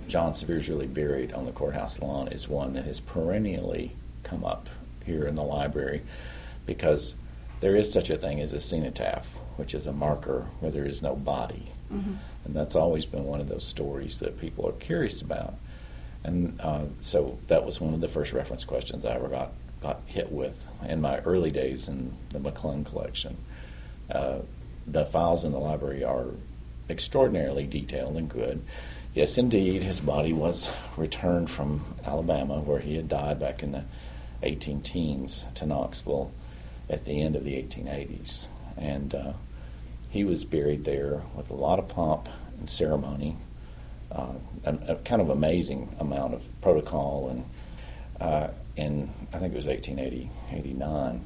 John 0.07 0.33
Sevier 0.33 0.57
is 0.57 0.69
really 0.69 0.87
buried 0.87 1.33
on 1.33 1.45
the 1.45 1.51
courthouse 1.51 2.01
lawn 2.01 2.29
is 2.29 2.49
one 2.49 2.73
that 2.73 2.85
has 2.85 2.99
perennially 2.99 3.95
come 4.23 4.43
up 4.43 4.69
here 5.05 5.27
in 5.27 5.35
the 5.35 5.43
library 5.43 6.01
because 6.65 7.13
there 7.59 7.75
is 7.75 7.93
such 7.93 8.09
a 8.09 8.17
thing 8.17 8.39
as 8.39 8.53
a 8.53 8.59
cenotaph, 8.59 9.27
which 9.59 9.73
is 9.73 9.85
a 9.85 9.93
marker 9.93 10.47
where 10.59 10.71
there 10.71 10.85
is 10.85 11.01
no 11.01 11.15
body. 11.15 11.71
Mm-hmm. 11.93 12.13
And 12.45 12.55
that's 12.55 12.75
always 12.75 13.05
been 13.05 13.25
one 13.25 13.41
of 13.41 13.49
those 13.49 13.65
stories 13.65 14.19
that 14.19 14.39
people 14.39 14.67
are 14.67 14.73
curious 14.73 15.21
about. 15.21 15.53
And 16.23 16.59
uh, 16.61 16.85
so 17.01 17.37
that 17.47 17.65
was 17.65 17.79
one 17.79 17.93
of 17.93 18.01
the 18.01 18.07
first 18.07 18.33
reference 18.33 18.63
questions 18.63 19.05
I 19.05 19.13
ever 19.13 19.27
got 19.27 19.51
got 19.81 20.01
hit 20.07 20.29
with 20.31 20.67
in 20.87 20.99
my 20.99 21.19
early 21.19 21.51
days 21.51 21.87
in 21.87 22.13
the 22.31 22.39
McClung 22.39 22.85
collection. 22.85 23.37
Uh, 24.11 24.39
the 24.85 25.05
files 25.05 25.45
in 25.45 25.51
the 25.51 25.59
library 25.59 26.03
are 26.03 26.25
extraordinarily 26.89 27.65
detailed 27.65 28.17
and 28.17 28.29
good. 28.29 28.61
Yes, 29.13 29.37
indeed, 29.37 29.83
his 29.83 29.99
body 29.99 30.33
was 30.33 30.69
returned 30.97 31.49
from 31.49 31.81
Alabama, 32.05 32.59
where 32.59 32.79
he 32.79 32.95
had 32.95 33.07
died 33.07 33.39
back 33.39 33.63
in 33.63 33.71
the 33.71 33.83
18 34.43 34.81
teens, 34.81 35.45
to 35.55 35.65
Knoxville 35.65 36.31
at 36.89 37.05
the 37.05 37.21
end 37.21 37.35
of 37.35 37.43
the 37.43 37.53
1880s. 37.53 38.45
And 38.77 39.13
uh, 39.13 39.33
he 40.09 40.23
was 40.23 40.43
buried 40.43 40.85
there 40.85 41.21
with 41.35 41.49
a 41.49 41.55
lot 41.55 41.79
of 41.79 41.87
pomp 41.87 42.27
and 42.57 42.69
ceremony, 42.69 43.35
uh, 44.11 44.33
a, 44.65 44.73
a, 44.93 44.95
kind 44.97 45.21
of 45.21 45.29
amazing 45.29 45.95
amount 45.99 46.33
of 46.33 46.43
protocol 46.61 47.29
and 47.29 47.45
uh, 48.19 48.49
in 48.75 49.09
I 49.31 49.37
think 49.37 49.53
it 49.53 49.57
was 49.57 49.67
1880, 49.67 50.29
89. 50.51 51.25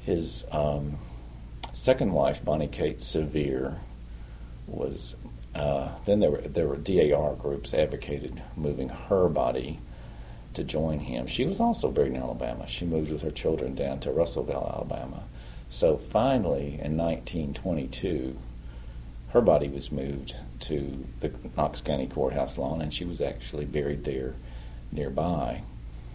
His 0.00 0.44
um, 0.52 0.98
second 1.72 2.12
wife, 2.12 2.44
Bonnie 2.44 2.68
Kate 2.68 3.00
Sevier, 3.00 3.76
was 4.66 5.16
uh, 5.54 5.88
then 6.04 6.20
there 6.20 6.30
were 6.30 6.42
there 6.42 6.68
were 6.68 6.76
DAR 6.76 7.34
groups 7.34 7.74
advocated 7.74 8.42
moving 8.56 8.88
her 8.88 9.28
body 9.28 9.80
to 10.54 10.64
join 10.64 11.00
him. 11.00 11.26
She 11.26 11.44
was 11.44 11.60
also 11.60 11.90
buried 11.90 12.12
in 12.12 12.22
Alabama. 12.22 12.66
She 12.66 12.84
moved 12.84 13.10
with 13.10 13.22
her 13.22 13.30
children 13.30 13.74
down 13.74 14.00
to 14.00 14.10
Russellville, 14.10 14.70
Alabama. 14.74 15.24
So 15.70 15.96
finally, 15.96 16.78
in 16.82 16.96
1922, 16.96 18.36
her 19.30 19.40
body 19.40 19.68
was 19.68 19.92
moved 19.92 20.34
to 20.60 21.04
the 21.20 21.30
Knox 21.56 21.80
County 21.80 22.06
Courthouse 22.06 22.56
lawn, 22.56 22.80
and 22.80 22.92
she 22.92 23.04
was 23.04 23.20
actually 23.20 23.64
buried 23.64 24.04
there 24.04 24.34
nearby. 24.92 25.62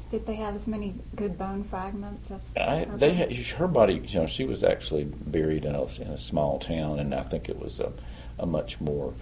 Did 0.09 0.25
they 0.25 0.35
have 0.35 0.55
as 0.55 0.67
many 0.67 0.95
good 1.15 1.37
bone 1.37 1.63
fragments 1.63 2.31
of 2.31 2.41
I, 2.57 2.79
her 2.79 2.97
they 2.97 3.11
body? 3.11 3.33
Had, 3.35 3.35
her 3.57 3.67
body, 3.67 4.01
you 4.05 4.19
know, 4.19 4.27
she 4.27 4.43
was 4.43 4.63
actually 4.63 5.05
buried 5.05 5.65
in 5.65 5.75
a, 5.75 5.83
in 6.01 6.07
a 6.07 6.17
small 6.17 6.59
town, 6.59 6.99
and 6.99 7.13
I 7.13 7.23
think 7.23 7.47
it 7.47 7.59
was 7.59 7.79
a, 7.79 7.93
a 8.39 8.45
much 8.45 8.81
more, 8.81 9.13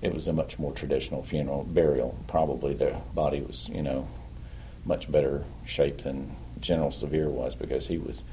it 0.00 0.14
was 0.14 0.28
a 0.28 0.32
much 0.32 0.58
more 0.58 0.72
traditional 0.72 1.22
funeral 1.22 1.64
burial. 1.64 2.16
Probably 2.26 2.74
the 2.74 2.96
body 3.14 3.40
was, 3.40 3.68
you 3.68 3.82
know, 3.82 4.08
much 4.84 5.10
better 5.10 5.44
shape 5.66 6.02
than 6.02 6.34
General 6.60 6.90
Sevier 6.90 7.28
was 7.28 7.54
because 7.54 7.86
he 7.86 7.98
was 7.98 8.24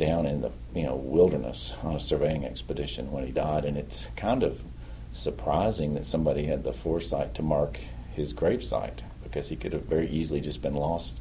down 0.00 0.24
in 0.24 0.40
the 0.40 0.50
you 0.74 0.82
know 0.82 0.96
wilderness 0.96 1.74
on 1.82 1.94
a 1.94 2.00
surveying 2.00 2.46
expedition 2.46 3.12
when 3.12 3.26
he 3.26 3.30
died, 3.30 3.66
and 3.66 3.76
it's 3.76 4.08
kind 4.16 4.42
of 4.42 4.58
surprising 5.12 5.92
that 5.92 6.06
somebody 6.06 6.46
had 6.46 6.64
the 6.64 6.72
foresight 6.72 7.34
to 7.34 7.42
mark 7.42 7.78
his 8.14 8.32
gravesite 8.32 9.02
because 9.22 9.48
he 9.48 9.56
could 9.56 9.74
have 9.74 9.82
very 9.82 10.08
easily 10.08 10.40
just 10.40 10.62
been 10.62 10.74
lost 10.74 11.20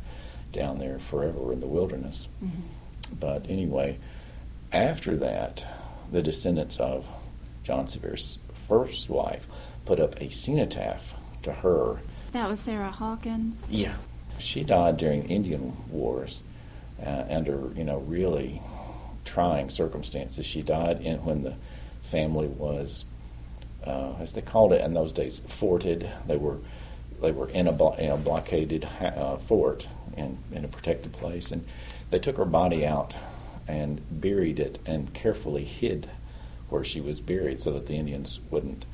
down 0.54 0.80
there 0.80 0.98
forever 0.98 1.52
in 1.52 1.60
the 1.60 1.68
wilderness. 1.68 2.30
Mm-hmm. 2.42 3.16
But 3.20 3.50
anyway, 3.50 3.98
after 4.72 5.18
that, 5.18 5.66
the 6.12 6.22
descendants 6.22 6.80
of 6.80 7.06
John 7.64 7.86
Sevier's 7.86 8.38
first 8.70 9.10
wife 9.10 9.46
put 9.84 10.00
up 10.00 10.22
a 10.22 10.30
cenotaph 10.30 11.14
to 11.44 11.52
her. 11.52 11.98
That 12.32 12.48
was 12.48 12.62
Sarah 12.62 12.92
Hawkins? 12.92 13.64
Yeah. 13.70 13.96
She 14.38 14.64
died 14.64 14.96
during 14.96 15.30
Indian 15.30 15.76
Wars 15.90 16.44
uh, 17.06 17.26
under, 17.30 17.72
you 17.76 17.84
know, 17.84 18.00
really 18.00 18.62
trying 19.26 19.70
circumstances. 19.70 20.46
She 20.46 20.62
died 20.62 21.02
in, 21.02 21.24
when 21.24 21.44
the 21.44 21.56
family 22.04 22.48
was, 22.48 23.06
uh, 23.86 24.14
as 24.20 24.34
they 24.34 24.42
called 24.42 24.74
it 24.74 24.82
in 24.82 24.94
those 24.94 25.12
days, 25.12 25.40
forted. 25.40 26.10
They 26.28 26.38
were 26.38 26.58
they 27.22 27.32
were 27.32 27.50
in 27.50 27.68
a, 27.68 27.96
in 27.96 28.12
a 28.12 28.18
blockaded 28.18 28.88
uh, 29.02 29.36
fort 29.38 29.90
in, 30.16 30.38
in 30.54 30.64
a 30.64 30.68
protected 30.70 31.12
place, 31.14 31.52
and 31.52 31.66
they 32.12 32.20
took 32.20 32.38
her 32.38 32.46
body 32.46 32.86
out 32.86 33.14
and 33.68 34.02
buried 34.10 34.60
it 34.60 34.80
and 34.86 35.14
carefully 35.14 35.66
hid 35.66 36.10
where 36.70 36.84
she 36.84 37.02
was 37.02 37.20
buried 37.20 37.60
so 37.60 37.72
that 37.74 37.88
the 37.88 37.96
Indians 37.96 38.40
wouldn't 38.50 38.86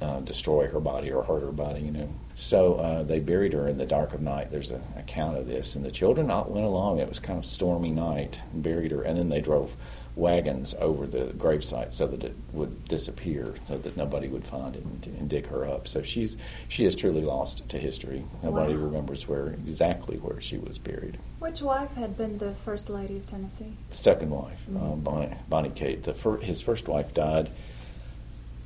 uh, 0.00 0.20
destroy 0.20 0.68
her 0.68 0.80
body 0.80 1.10
or 1.10 1.22
hurt 1.22 1.42
her 1.42 1.52
body, 1.52 1.80
you 1.80 1.90
know. 1.90 2.08
So 2.34 2.74
uh, 2.74 3.02
they 3.02 3.18
buried 3.18 3.54
her 3.54 3.68
in 3.68 3.78
the 3.78 3.86
dark 3.86 4.12
of 4.12 4.20
night. 4.20 4.50
There's 4.50 4.70
an 4.70 4.82
account 4.96 5.38
of 5.38 5.46
this, 5.46 5.74
and 5.74 5.84
the 5.84 5.90
children 5.90 6.30
all 6.30 6.44
went 6.44 6.66
along. 6.66 6.98
It 6.98 7.08
was 7.08 7.18
kind 7.18 7.38
of 7.38 7.46
stormy 7.46 7.90
night, 7.90 8.40
and 8.52 8.62
buried 8.62 8.90
her, 8.90 9.02
and 9.02 9.16
then 9.16 9.30
they 9.30 9.40
drove 9.40 9.74
wagons 10.16 10.74
over 10.80 11.06
the 11.06 11.26
gravesite 11.34 11.92
so 11.92 12.06
that 12.06 12.24
it 12.24 12.34
would 12.52 12.86
disappear, 12.86 13.54
so 13.66 13.76
that 13.78 13.96
nobody 13.96 14.28
would 14.28 14.44
find 14.44 14.74
it 14.74 14.82
and, 14.82 15.06
and 15.18 15.28
dig 15.28 15.46
her 15.46 15.66
up. 15.66 15.86
So 15.86 16.02
she's 16.02 16.36
she 16.68 16.84
is 16.86 16.94
truly 16.94 17.20
lost 17.20 17.68
to 17.68 17.78
history. 17.78 18.24
Nobody 18.42 18.74
wow. 18.74 18.84
remembers 18.84 19.28
where 19.28 19.48
exactly 19.48 20.16
where 20.16 20.40
she 20.40 20.58
was 20.58 20.78
buried. 20.78 21.18
Which 21.38 21.60
wife 21.60 21.94
had 21.94 22.16
been 22.16 22.38
the 22.38 22.54
first 22.54 22.88
lady 22.90 23.16
of 23.16 23.26
Tennessee? 23.26 23.76
The 23.90 23.96
second 23.96 24.30
wife, 24.30 24.60
mm-hmm. 24.70 24.76
uh, 24.76 24.96
Bonnie, 24.96 25.36
Bonnie 25.48 25.70
Kate. 25.70 26.02
The 26.02 26.14
fir- 26.14 26.38
his 26.38 26.60
first 26.60 26.88
wife 26.88 27.14
died. 27.14 27.50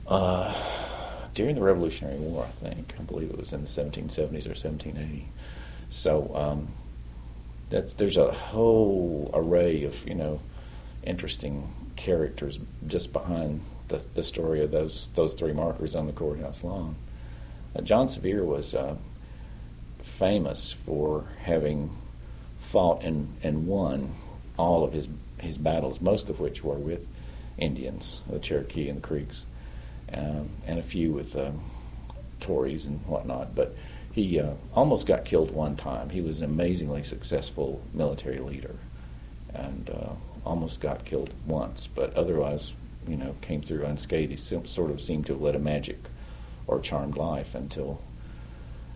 Uh, 0.06 0.54
during 1.34 1.54
the 1.54 1.62
Revolutionary 1.62 2.16
War, 2.18 2.44
I 2.44 2.50
think. 2.50 2.94
I 2.98 3.02
believe 3.02 3.30
it 3.30 3.38
was 3.38 3.52
in 3.52 3.62
the 3.62 3.68
1770s 3.68 4.46
or 4.46 4.56
1780. 4.56 5.28
So 5.88 6.34
um, 6.34 6.68
that's, 7.70 7.94
there's 7.94 8.16
a 8.16 8.32
whole 8.32 9.30
array 9.34 9.84
of, 9.84 10.06
you 10.06 10.14
know, 10.14 10.40
interesting 11.02 11.68
characters 11.96 12.58
just 12.86 13.12
behind 13.12 13.60
the, 13.88 14.04
the 14.14 14.22
story 14.22 14.62
of 14.62 14.70
those 14.70 15.08
those 15.14 15.34
three 15.34 15.52
markers 15.52 15.94
on 15.94 16.06
the 16.06 16.12
courthouse 16.12 16.64
lawn. 16.64 16.94
Uh, 17.76 17.82
John 17.82 18.08
Sevier 18.08 18.44
was 18.44 18.74
uh, 18.74 18.96
famous 20.02 20.72
for 20.72 21.24
having 21.42 21.90
fought 22.60 23.02
and, 23.02 23.34
and 23.42 23.66
won 23.66 24.12
all 24.58 24.84
of 24.84 24.92
his 24.92 25.08
his 25.38 25.58
battles, 25.58 26.00
most 26.00 26.30
of 26.30 26.40
which 26.40 26.62
were 26.62 26.74
with 26.74 27.08
Indians, 27.58 28.20
the 28.28 28.38
Cherokee 28.38 28.88
and 28.88 28.98
the 28.98 29.06
Creeks, 29.06 29.46
um, 30.14 30.48
and 30.66 30.78
a 30.78 30.82
few 30.82 31.12
with 31.12 31.36
um, 31.36 31.60
Tories 32.40 32.86
and 32.86 33.00
whatnot. 33.06 33.54
But 33.54 33.76
he 34.12 34.40
uh, 34.40 34.54
almost 34.74 35.06
got 35.06 35.24
killed 35.24 35.50
one 35.52 35.76
time. 35.76 36.10
He 36.10 36.20
was 36.20 36.40
an 36.40 36.46
amazingly 36.46 37.04
successful 37.04 37.80
military 37.92 38.40
leader, 38.40 38.74
and 39.54 39.90
uh, 39.90 40.12
almost 40.44 40.80
got 40.80 41.04
killed 41.04 41.32
once, 41.46 41.86
but 41.86 42.14
otherwise, 42.14 42.72
you 43.06 43.16
know, 43.16 43.34
came 43.40 43.62
through 43.62 43.84
unscathed. 43.84 44.30
He 44.30 44.36
sort 44.36 44.90
of 44.90 45.00
seemed 45.00 45.26
to 45.26 45.32
have 45.34 45.42
led 45.42 45.54
a 45.54 45.60
magic 45.60 45.98
or 46.66 46.80
charmed 46.80 47.16
life 47.16 47.54
until 47.54 48.00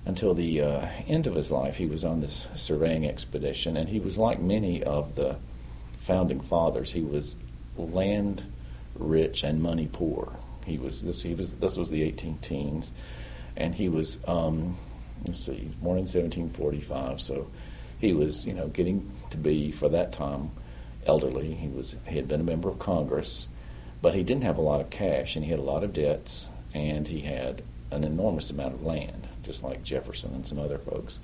until 0.07 0.35
the 0.35 0.61
uh, 0.61 0.87
end 1.09 1.27
of 1.27 1.35
his 1.35 1.50
life. 1.50 1.77
He 1.77 1.87
was 1.87 2.05
on 2.05 2.20
this 2.20 2.46
surveying 2.55 3.07
expedition, 3.07 3.77
and 3.77 3.88
he 3.88 4.00
was 4.00 4.18
like 4.18 4.38
many 4.40 4.83
of 4.83 5.14
the 5.14 5.37
founding 6.00 6.40
fathers. 6.40 6.92
He 6.92 7.00
was 7.00 7.37
land 7.77 8.44
rich 8.94 9.42
and 9.42 9.62
money 9.62 9.88
poor. 9.90 10.33
He 10.64 10.79
was 10.79 11.03
this. 11.03 11.22
He 11.22 11.35
was 11.35 11.55
this 11.55 11.77
was 11.77 11.90
the 11.90 12.03
18 12.03 12.38
teens, 12.38 12.92
and 13.57 13.74
he 13.74 13.88
was. 13.88 14.18
Um, 14.27 14.77
let's 15.27 15.44
see, 15.44 15.70
born 15.81 15.98
in 15.98 16.05
1745, 16.05 17.20
so 17.20 17.46
he 17.98 18.12
was, 18.12 18.44
you 18.44 18.53
know, 18.53 18.68
getting 18.68 19.11
to 19.31 19.37
be 19.37 19.70
for 19.70 19.88
that 19.88 20.12
time 20.12 20.50
elderly. 21.07 21.55
He 21.55 21.68
was 21.68 21.96
he 22.07 22.16
had 22.16 22.29
been 22.29 22.40
a 22.40 22.44
member 22.44 22.68
of 22.68 22.79
Congress, 22.79 23.48
but 24.03 24.14
he 24.14 24.22
didn't 24.22 24.44
have 24.44 24.59
a 24.59 24.62
lot 24.62 24.81
of 24.81 24.90
cash, 24.90 25.37
and 25.37 25.44
he 25.44 25.50
had 25.50 25.61
a 25.61 25.62
lot 25.62 25.85
of 25.85 25.92
debts, 25.92 26.48
and 26.72 27.07
he 27.09 27.20
had 27.20 27.62
an 27.90 28.05
enormous 28.05 28.50
amount 28.50 28.74
of 28.74 28.83
land, 28.83 29.29
just 29.42 29.62
like 29.62 29.83
Jefferson 29.83 30.35
and 30.35 30.46
some 30.46 30.59
other 30.59 30.79
folks. 30.79 31.20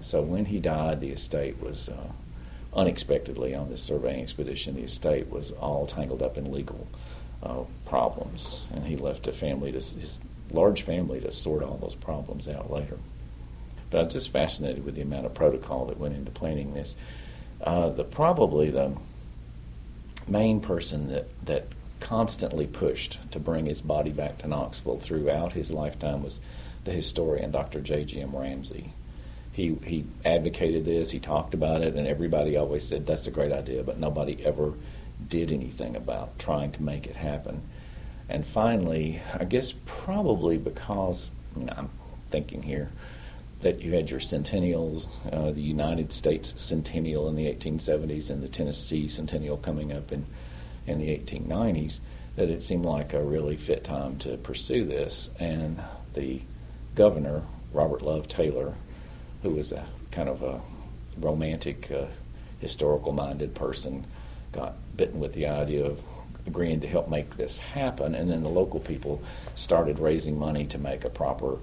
So 0.00 0.22
when 0.22 0.46
he 0.46 0.58
died, 0.58 1.00
the 1.00 1.10
estate 1.10 1.60
was 1.60 1.88
uh, 1.88 2.12
unexpectedly 2.74 3.54
on 3.54 3.68
this 3.68 3.82
surveying 3.82 4.22
expedition. 4.22 4.74
The 4.74 4.82
estate 4.82 5.30
was 5.30 5.52
all 5.52 5.86
tangled 5.86 6.22
up 6.22 6.36
in 6.36 6.52
legal 6.52 6.88
uh, 7.42 7.62
problems, 7.86 8.62
and 8.72 8.86
he 8.86 8.96
left 8.96 9.26
a 9.26 9.32
family 9.32 9.72
to 9.72 9.78
his 9.78 10.18
large 10.50 10.82
family 10.82 11.20
to 11.20 11.30
sort 11.30 11.62
all 11.62 11.78
those 11.78 11.94
problems 11.94 12.48
out 12.48 12.70
later. 12.70 12.98
But 13.90 13.98
I 13.98 14.04
was 14.04 14.12
just 14.12 14.30
fascinated 14.30 14.84
with 14.84 14.94
the 14.94 15.02
amount 15.02 15.26
of 15.26 15.34
protocol 15.34 15.86
that 15.86 15.98
went 15.98 16.14
into 16.14 16.30
planning 16.30 16.74
this. 16.74 16.96
Uh, 17.62 17.90
the 17.90 18.04
probably 18.04 18.70
the 18.70 18.96
main 20.28 20.60
person 20.60 21.08
that, 21.08 21.26
that 21.44 21.66
constantly 22.00 22.66
pushed 22.66 23.18
to 23.30 23.38
bring 23.38 23.66
his 23.66 23.80
body 23.80 24.10
back 24.10 24.38
to 24.38 24.48
Knoxville 24.48 24.98
throughout 24.98 25.52
his 25.52 25.70
lifetime 25.70 26.22
was 26.22 26.40
the 26.84 26.92
historian 26.92 27.50
Dr. 27.50 27.80
J.G.M. 27.80 28.34
Ramsey. 28.34 28.92
He, 29.52 29.76
he 29.84 30.04
advocated 30.24 30.84
this, 30.84 31.10
he 31.10 31.18
talked 31.18 31.54
about 31.54 31.82
it, 31.82 31.94
and 31.94 32.06
everybody 32.06 32.56
always 32.56 32.88
said 32.88 33.06
that's 33.06 33.26
a 33.26 33.30
great 33.30 33.52
idea, 33.52 33.82
but 33.82 33.98
nobody 33.98 34.42
ever 34.44 34.72
did 35.28 35.52
anything 35.52 35.96
about 35.96 36.38
trying 36.38 36.72
to 36.72 36.82
make 36.82 37.06
it 37.06 37.16
happen. 37.16 37.62
And 38.28 38.46
finally, 38.46 39.20
I 39.38 39.44
guess 39.44 39.72
probably 39.84 40.56
because, 40.56 41.30
you 41.56 41.64
know, 41.64 41.74
I'm 41.76 41.90
thinking 42.30 42.62
here, 42.62 42.90
that 43.60 43.80
you 43.80 43.92
had 43.92 44.10
your 44.10 44.20
centennials, 44.20 45.06
uh, 45.32 45.52
the 45.52 45.62
United 45.62 46.12
States 46.12 46.52
centennial 46.56 47.28
in 47.28 47.36
the 47.36 47.46
1870s 47.46 48.28
and 48.28 48.42
the 48.42 48.48
Tennessee 48.48 49.08
centennial 49.08 49.56
coming 49.56 49.92
up 49.92 50.12
in, 50.12 50.26
in 50.86 50.98
the 50.98 51.08
1890s, 51.08 52.00
that 52.36 52.50
it 52.50 52.64
seemed 52.64 52.84
like 52.84 53.12
a 53.12 53.22
really 53.22 53.56
fit 53.56 53.84
time 53.84 54.16
to 54.18 54.36
pursue 54.38 54.84
this. 54.84 55.30
And 55.38 55.80
the 56.14 56.42
governor, 56.94 57.42
Robert 57.72 58.02
Love 58.02 58.28
Taylor, 58.28 58.74
who 59.42 59.50
was 59.50 59.70
a 59.70 59.86
kind 60.10 60.28
of 60.28 60.42
a 60.42 60.60
romantic, 61.18 61.90
uh, 61.90 62.06
historical 62.60 63.12
minded 63.12 63.54
person, 63.54 64.06
got 64.52 64.74
bitten 64.96 65.20
with 65.20 65.32
the 65.34 65.46
idea 65.46 65.84
of 65.84 66.00
agreeing 66.46 66.80
to 66.80 66.86
help 66.86 67.08
make 67.08 67.36
this 67.36 67.58
happen. 67.58 68.14
And 68.14 68.30
then 68.30 68.42
the 68.42 68.48
local 68.48 68.80
people 68.80 69.22
started 69.54 69.98
raising 69.98 70.38
money 70.38 70.66
to 70.66 70.78
make 70.78 71.04
a 71.04 71.10
proper 71.10 71.58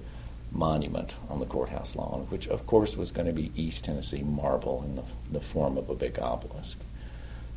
monument 0.52 1.14
on 1.28 1.38
the 1.38 1.46
courthouse 1.46 1.94
lawn, 1.94 2.26
which 2.28 2.48
of 2.48 2.66
course 2.66 2.96
was 2.96 3.10
going 3.10 3.26
to 3.26 3.32
be 3.32 3.52
East 3.54 3.84
Tennessee 3.84 4.22
marble 4.22 4.82
in 4.84 4.96
the, 4.96 5.04
the 5.30 5.40
form 5.40 5.78
of 5.78 5.88
a 5.88 5.94
big 5.94 6.18
obelisk. 6.18 6.78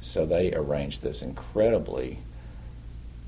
So 0.01 0.25
they 0.25 0.53
arranged 0.53 1.01
this 1.01 1.21
incredibly, 1.21 2.19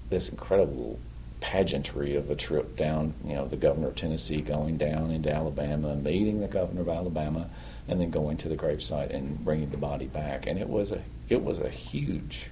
this 0.10 0.30
incredible 0.30 1.00
pageantry 1.39 2.15
of 2.15 2.30
a 2.30 2.36
trip 2.36 2.76
down, 2.76 3.13
you 3.26 3.34
know, 3.34 3.48
the 3.48 3.56
governor 3.56 3.88
of 3.88 3.96
Tennessee 3.96 4.41
going 4.41 4.78
down 4.78 5.10
into 5.10 5.32
Alabama, 5.32 5.96
meeting 5.96 6.41
the 6.41 6.48
governor 6.48 6.82
of 6.82 6.89
Alabama, 6.89 7.50
and 7.88 8.00
then 8.00 8.10
going 8.10 8.38
to 8.38 8.50
the 8.50 8.56
gravesite 8.56 9.13
and 9.13 9.44
bringing 9.44 9.70
the 9.70 9.78
body 9.78 10.08
back. 10.08 10.48
And 10.48 10.60
it 10.60 10.68
was 10.68 10.91
a, 10.91 11.02
it 11.29 11.43
was 11.43 11.59
a 11.59 11.69
huge 11.69 12.47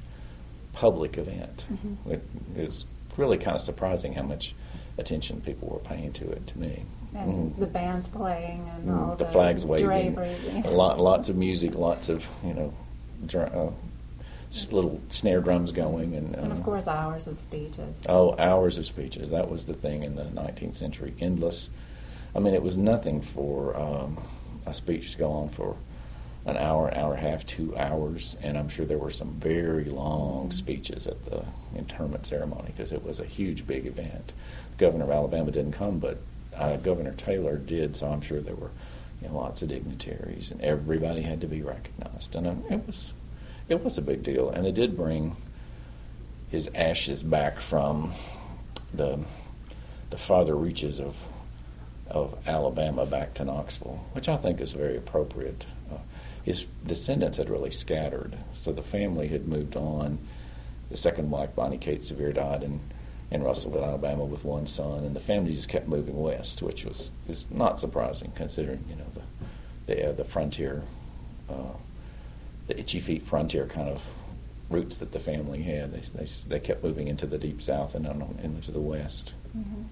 public 0.74 1.18
event. 1.18 1.66
Mm-hmm. 1.72 2.12
It, 2.12 2.24
it 2.58 2.66
was 2.68 2.86
really 3.18 3.38
kind 3.38 3.56
of 3.56 3.62
surprising 3.62 4.14
how 4.14 4.24
much 4.24 4.56
attention 4.98 5.42
people 5.42 5.68
were 5.70 5.80
paying 5.80 6.14
to 6.14 6.30
it 6.32 6.48
to 6.48 6.58
me. 6.58 6.84
And 7.16 7.54
mm. 7.54 7.60
the 7.60 7.68
bands 7.68 8.08
playing 8.08 8.70
and 8.76 8.90
mm. 8.90 9.00
all 9.00 9.16
the, 9.16 9.26
the 9.26 9.32
flags 9.32 9.64
waving, 9.64 10.16
lot, 10.66 11.00
lots 11.00 11.30
of 11.30 11.36
music, 11.36 11.76
lots 11.76 12.10
of 12.10 12.28
you 12.44 12.54
know, 12.54 12.74
dr- 13.26 13.54
uh, 13.54 13.70
little 14.72 15.02
snare 15.10 15.42
drums 15.42 15.72
going, 15.72 16.16
and, 16.16 16.36
uh, 16.36 16.40
and 16.40 16.52
of 16.52 16.62
uh, 16.62 16.64
course 16.64 16.88
hours 16.88 17.28
of 17.28 17.40
speeches. 17.40 18.04
Oh, 18.08 18.36
hours 18.38 18.78
of 18.78 18.86
speeches. 18.86 19.32
That 19.32 19.50
was 19.50 19.66
the 19.66 19.74
thing 19.74 20.04
in 20.04 20.16
the 20.16 20.26
19th 20.26 20.76
century. 20.76 21.14
Endless. 21.20 21.70
I 22.36 22.40
mean, 22.40 22.54
it 22.54 22.64
was 22.64 22.78
nothing 22.78 23.22
for 23.22 23.78
um, 23.78 24.18
a 24.66 24.74
speech 24.74 25.14
to 25.14 25.18
go 25.18 25.32
on 25.32 25.50
for 25.50 25.76
an 26.46 26.58
hour, 26.58 26.94
hour 26.94 27.14
and 27.14 27.26
a 27.26 27.30
half, 27.30 27.46
two 27.46 27.76
hours, 27.78 28.36
and 28.42 28.58
I'm 28.58 28.68
sure 28.68 28.86
there 28.86 28.98
were 28.98 29.12
some 29.12 29.32
very 29.34 29.86
long 29.86 30.52
speeches 30.52 31.08
at 31.08 31.24
the 31.26 31.46
interment 31.76 32.26
ceremony 32.26 32.74
because 32.76 32.92
it 32.92 33.04
was 33.04 33.20
a 33.20 33.26
huge, 33.26 33.66
big 33.66 33.86
event. 33.86 34.34
The 34.72 34.78
governor 34.78 35.06
of 35.06 35.12
Alabama 35.12 35.52
didn't 35.52 35.72
come, 35.72 36.00
but 36.00 36.18
uh, 36.56 36.78
Governor 36.78 37.14
Taylor 37.14 37.58
did, 37.58 37.96
so 37.96 38.08
I'm 38.08 38.22
sure 38.22 38.42
there 38.42 38.56
were 38.56 38.72
you 39.22 39.30
know, 39.30 39.36
lots 39.36 39.62
of 39.62 39.70
dignitaries, 39.70 40.52
and 40.52 40.62
everybody 40.62 41.22
had 41.22 41.42
to 41.42 41.48
be 41.48 41.62
recognized, 41.62 42.36
and 42.36 42.48
um, 42.48 42.64
it 42.70 42.86
was 42.86 43.14
it 43.70 43.82
was 43.84 43.98
a 43.98 44.02
big 44.02 44.24
deal, 44.24 44.50
and 44.50 44.68
it 44.68 44.76
did 44.76 44.98
bring 44.98 45.36
his 46.52 46.70
ashes 46.76 47.24
back 47.24 47.60
from 47.60 48.12
the 48.94 49.20
the 50.10 50.18
farther 50.18 50.56
reaches 50.56 51.00
of 51.00 51.16
of 52.10 52.38
Alabama 52.46 53.06
back 53.06 53.34
to 53.36 53.46
Knoxville, 53.46 54.06
which 54.12 54.28
I 54.28 54.36
think 54.36 54.60
is 54.60 54.74
very 54.74 54.98
appropriate. 54.98 55.66
His 56.44 56.66
descendants 56.86 57.38
had 57.38 57.50
really 57.50 57.72
scattered, 57.72 58.38
so 58.52 58.72
the 58.72 58.82
family 58.82 59.30
had 59.30 59.48
moved 59.48 59.76
on. 59.76 60.20
The 60.90 60.98
second 60.98 61.32
wife, 61.32 61.56
Bonnie 61.56 61.78
Kate 61.78 62.04
Sevier, 62.04 62.34
died 62.34 62.64
in 62.64 62.82
in 63.32 63.42
Russellville, 63.42 63.84
Alabama, 63.84 64.26
with 64.26 64.46
one 64.46 64.68
son, 64.68 65.04
and 65.04 65.16
the 65.16 65.20
family 65.20 65.54
just 65.54 65.68
kept 65.70 65.88
moving 65.88 66.22
west, 66.22 66.62
which 66.62 66.86
was 66.86 67.12
is 67.28 67.50
not 67.50 67.80
surprising 67.80 68.32
considering 68.36 68.84
you 68.90 68.96
know 68.96 69.08
the 69.14 69.22
the, 69.86 70.10
uh, 70.10 70.12
the 70.14 70.24
frontier, 70.24 70.84
uh, 71.50 71.76
the 72.68 72.80
itchy 72.80 73.00
feet 73.00 73.26
frontier 73.26 73.66
kind 73.66 73.90
of 73.90 74.04
roots 74.70 74.98
that 74.98 75.12
the 75.12 75.20
family 75.20 75.64
had. 75.64 75.94
They 75.94 76.02
they, 76.20 76.26
they 76.48 76.60
kept 76.60 76.84
moving 76.84 77.08
into 77.08 77.26
the 77.26 77.38
deep 77.38 77.62
south 77.62 77.96
and 77.96 78.06
then 78.06 78.40
into 78.44 78.72
the 78.72 78.80
west. 78.80 79.34
Mm-hmm. 79.58 79.84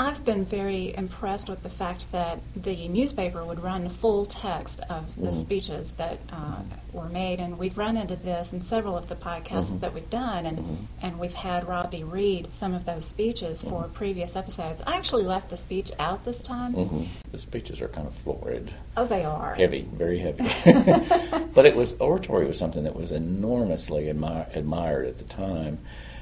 I've 0.00 0.24
been 0.24 0.44
very 0.44 0.94
impressed 0.96 1.48
with 1.48 1.64
the 1.64 1.68
fact 1.68 2.12
that 2.12 2.38
the 2.54 2.86
newspaper 2.86 3.44
would 3.44 3.60
run 3.60 3.88
full 3.88 4.26
text 4.26 4.80
of 4.88 5.16
the 5.16 5.28
mm-hmm. 5.28 5.32
speeches 5.32 5.94
that 5.94 6.20
uh, 6.32 6.62
were 6.92 7.08
made, 7.08 7.40
and 7.40 7.58
we've 7.58 7.76
run 7.76 7.96
into 7.96 8.14
this 8.14 8.52
in 8.52 8.62
several 8.62 8.96
of 8.96 9.08
the 9.08 9.16
podcasts 9.16 9.70
mm-hmm. 9.70 9.80
that 9.80 9.94
we've 9.94 10.08
done, 10.08 10.46
and 10.46 10.58
mm-hmm. 10.58 10.84
and 11.02 11.18
we've 11.18 11.34
had 11.34 11.66
Robbie 11.66 12.04
read 12.04 12.54
some 12.54 12.74
of 12.74 12.84
those 12.84 13.06
speeches 13.06 13.62
for 13.62 13.84
mm-hmm. 13.84 13.92
previous 13.92 14.36
episodes. 14.36 14.82
I 14.86 14.94
actually 14.94 15.24
left 15.24 15.50
the 15.50 15.56
speech 15.56 15.90
out 15.98 16.24
this 16.24 16.42
time. 16.42 16.74
Mm-hmm. 16.74 17.04
The 17.32 17.38
speeches 17.38 17.80
are 17.80 17.88
kind 17.88 18.06
of 18.06 18.14
florid. 18.14 18.72
Oh, 18.96 19.06
they 19.06 19.24
are 19.24 19.54
heavy, 19.54 19.88
very 19.92 20.20
heavy. 20.20 20.44
but 21.54 21.66
it 21.66 21.74
was 21.74 21.94
oratory 21.94 22.46
was 22.46 22.58
something 22.58 22.84
that 22.84 22.94
was 22.94 23.10
enormously 23.10 24.04
admi- 24.04 24.54
admired 24.54 25.06
at 25.06 25.18
the 25.18 25.24
time 25.24 25.78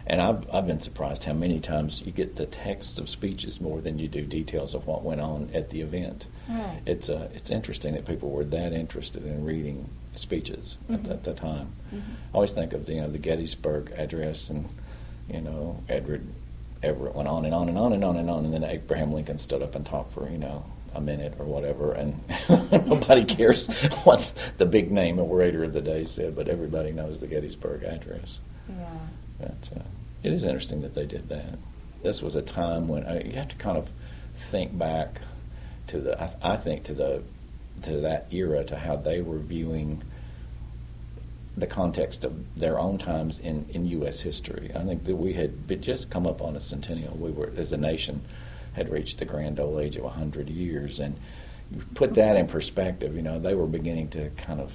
and 0.07 0.21
I've, 0.21 0.55
I've 0.55 0.67
been 0.67 0.81
surprised 0.81 1.25
how 1.25 1.33
many 1.33 1.59
times 1.59 2.03
you 2.05 2.13
get 2.13 2.37
the 2.37 2.47
texts 2.47 2.99
of 2.99 3.09
speeches 3.09 3.61
more 3.61 3.81
than 3.81 3.99
you 3.99 4.07
do 4.07 4.25
details 4.25 4.75
of 4.75 4.87
what 4.87 5.03
went 5.03 5.21
on 5.21 5.51
at 5.53 5.71
the 5.71 5.81
event. 5.81 6.27
Right. 6.49 6.81
It's 6.87 7.09
uh, 7.09 7.29
it's 7.35 7.51
interesting 7.51 7.95
that 7.95 8.07
people 8.07 8.31
were 8.31 8.45
that 8.45 8.73
interested 8.73 9.25
in 9.25 9.45
reading 9.45 9.89
speeches 10.15 10.79
mm-hmm. 10.89 11.07
at, 11.07 11.11
at, 11.11 11.25
the 11.25 11.35
time. 11.35 11.73
Mm-hmm. 11.89 12.13
I 12.33 12.35
always 12.35 12.53
think 12.53 12.73
of 12.73 12.87
the, 12.87 12.95
you 12.95 13.01
know 13.01 13.11
the 13.11 13.19
Gettysburg 13.19 13.93
Address 13.97 14.51
and 14.51 14.69
you 15.29 15.41
know 15.41 15.83
Edward 15.89 16.25
Everett 16.83 17.17
went 17.17 17.29
on 17.29 17.45
and 17.45 17.55
on 17.55 17.69
and 17.69 17.77
on 17.77 17.93
and 17.93 18.05
on 18.05 18.17
and 18.17 18.31
on, 18.31 18.45
and 18.45 18.55
then 18.55 18.63
Abraham 18.63 19.13
Lincoln 19.13 19.39
stood 19.39 19.63
up 19.63 19.75
and 19.75 19.85
talked 19.85 20.13
for 20.13 20.31
you 20.31 20.39
know 20.39 20.65
a 20.95 21.01
minute 21.01 21.35
or 21.39 21.47
whatever, 21.47 21.93
and 21.93 22.23
nobody 22.71 23.25
cares 23.25 23.67
what 24.05 24.33
the 24.59 24.67
big 24.67 24.93
name 24.93 25.19
orator 25.19 25.65
of 25.65 25.73
the 25.73 25.81
day 25.81 26.05
said, 26.05 26.37
but 26.37 26.49
everybody 26.49 26.93
knows 26.93 27.19
the 27.19 27.27
Gettysburg 27.27 27.83
Address. 27.83 28.39
Yeah. 28.69 28.99
But 29.39 29.71
uh, 29.77 29.83
it 30.23 30.33
is 30.33 30.45
interesting 30.45 30.83
that 30.83 30.95
they 30.95 31.07
did 31.07 31.29
that. 31.29 31.59
This 32.03 32.23
was 32.23 32.37
a 32.37 32.43
time 32.43 32.89
when 32.89 33.05
uh, 33.05 33.23
you 33.25 33.33
have 33.33 33.49
to 33.49 33.57
kind 33.57 33.77
of 33.77 33.91
think 34.35 34.77
back 34.77 35.21
to 35.89 36.01
the, 36.01 36.21
I, 36.21 36.55
I 36.55 36.57
think 36.57 36.85
to 36.85 36.95
the, 36.95 37.23
to 37.83 38.01
that 38.01 38.27
era, 38.33 38.65
to 38.65 38.77
how 38.77 38.97
they 38.97 39.21
were 39.21 39.39
viewing 39.39 40.03
the 41.57 41.67
context 41.67 42.25
of 42.25 42.55
their 42.57 42.79
own 42.79 42.99
times 42.99 43.39
in, 43.39 43.67
in 43.71 43.87
U.S. 43.87 44.21
history. 44.21 44.71
I 44.75 44.85
think 44.85 45.05
that 45.05 45.17
we 45.17 45.33
had 45.33 45.81
just 45.81 46.11
come 46.11 46.27
up 46.27 46.43
on 46.43 46.55
a 46.55 46.61
centennial. 46.61 47.17
We 47.17 47.31
were, 47.31 47.51
as 47.57 47.73
a 47.73 47.79
nation, 47.79 48.23
had 48.75 48.91
reached 48.91 49.19
the 49.19 49.25
grand 49.25 49.59
old 49.59 49.81
age 49.81 49.97
of 49.97 50.05
100 50.05 50.51
years. 50.51 51.01
And 51.01 51.19
you 51.71 51.83
put 51.95 52.15
that 52.15 52.37
in 52.37 52.47
perspective, 52.47 53.17
you 53.17 53.23
know, 53.23 53.39
they 53.39 53.55
were 53.55 53.67
beginning 53.67 54.09
to 54.11 54.29
kind 54.31 54.61
of 54.61 54.73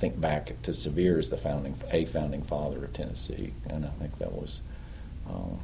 think 0.00 0.18
back 0.18 0.60
to 0.62 0.72
Sevier 0.72 1.18
as 1.18 1.28
the 1.28 1.36
founding, 1.36 1.74
a 1.90 2.06
founding 2.06 2.42
father 2.42 2.82
of 2.82 2.92
Tennessee. 2.94 3.52
And 3.68 3.84
I 3.84 3.90
think 3.90 4.16
that 4.16 4.32
was, 4.32 4.62
uh, 5.28 5.56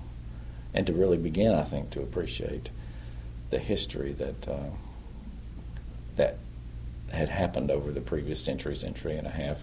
and 0.74 0.86
to 0.86 0.92
really 0.92 1.16
begin, 1.16 1.54
I 1.54 1.64
think, 1.64 1.88
to 1.90 2.02
appreciate 2.02 2.68
the 3.48 3.58
history 3.58 4.12
that, 4.12 4.46
uh, 4.46 4.70
that 6.16 6.36
had 7.10 7.30
happened 7.30 7.70
over 7.70 7.90
the 7.90 8.02
previous 8.02 8.38
century, 8.38 8.76
century 8.76 9.16
and 9.16 9.26
a 9.26 9.30
half 9.30 9.62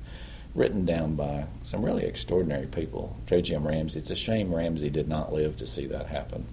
written 0.55 0.85
down 0.85 1.15
by 1.15 1.45
some 1.61 1.85
really 1.85 2.05
extraordinary 2.05 2.67
people. 2.67 3.15
J. 3.27 3.43
M. 3.53 3.67
Ramsey. 3.67 3.99
It's 3.99 4.09
a 4.09 4.15
shame 4.15 4.53
Ramsey 4.53 4.89
did 4.89 5.07
not 5.07 5.31
live 5.31 5.55
to 5.57 5.67
see 5.67 5.85
that 5.87 6.07
happen. 6.07 6.45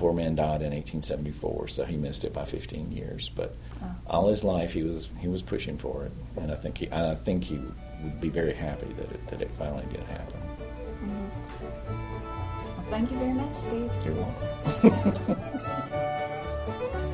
Poor 0.00 0.14
man 0.14 0.34
died 0.34 0.62
in 0.62 0.72
1874, 0.72 1.68
so 1.68 1.84
he 1.84 1.98
missed 1.98 2.24
it 2.24 2.32
by 2.32 2.46
15 2.46 2.90
years. 2.90 3.28
But 3.28 3.54
oh. 3.82 3.94
all 4.06 4.28
his 4.30 4.42
life, 4.42 4.72
he 4.72 4.82
was 4.82 5.10
he 5.18 5.28
was 5.28 5.42
pushing 5.42 5.76
for 5.76 6.06
it, 6.06 6.12
and 6.38 6.50
I 6.50 6.54
think 6.54 6.78
he 6.78 6.90
I 6.90 7.14
think 7.14 7.44
he 7.44 7.60
would 8.02 8.18
be 8.18 8.30
very 8.30 8.54
happy 8.54 8.86
that 8.94 9.12
it 9.12 9.26
that 9.26 9.42
it 9.42 9.50
finally 9.58 9.84
did 9.92 10.00
happen. 10.04 10.40
Mm-hmm. 11.04 11.26
Well, 12.78 12.86
thank 12.88 13.10
you 13.10 13.18
very 13.18 13.34
much, 13.34 13.54
Steve. 13.54 13.92
You're 14.02 14.14
welcome. 14.14 15.36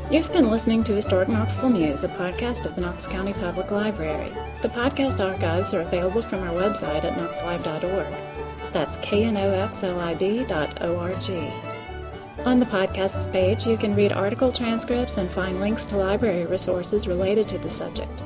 You've 0.13 0.33
been 0.33 0.53
listening 0.53 0.85
to 0.85 0.95
Historic 0.95 1.29
Knoxville 1.29 1.71
News, 1.71 2.05
a 2.05 2.09
podcast 2.09 2.67
of 2.67 2.77
the 2.77 2.83
Knox 2.83 3.09
County 3.09 3.33
Public 3.33 3.73
Library. 3.73 4.33
The 4.63 4.69
podcast 4.69 5.19
archives 5.19 5.75
are 5.75 5.81
available 5.81 6.23
from 6.23 6.45
our 6.45 6.55
website 6.55 7.03
at 7.03 7.15
knoxlib.org. 7.15 8.15
That's 8.73 8.97
knoxlib.org. 8.99 9.67
On 12.45 12.61
the 12.61 12.67
podcasts 12.67 13.31
page, 13.33 13.67
you 13.67 13.77
can 13.77 13.97
read 13.97 14.13
article 14.13 14.53
transcripts 14.53 15.17
and 15.17 15.29
find 15.31 15.59
links 15.59 15.87
to 15.87 15.97
library 15.97 16.47
resources 16.47 17.09
related 17.09 17.49
to 17.49 17.59
the 17.59 17.71
subject. 17.71 18.23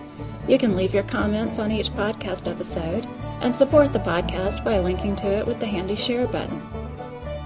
You 0.46 0.58
can 0.58 0.76
leave 0.76 0.92
your 0.92 1.04
comments 1.04 1.58
on 1.58 1.70
each 1.70 1.90
podcast 1.90 2.50
episode 2.50 3.06
and 3.40 3.54
support 3.54 3.92
the 3.92 4.00
podcast 4.00 4.64
by 4.64 4.80
linking 4.80 5.16
to 5.16 5.26
it 5.26 5.46
with 5.46 5.60
the 5.60 5.66
handy 5.66 5.96
share 5.96 6.26
button. 6.26 6.60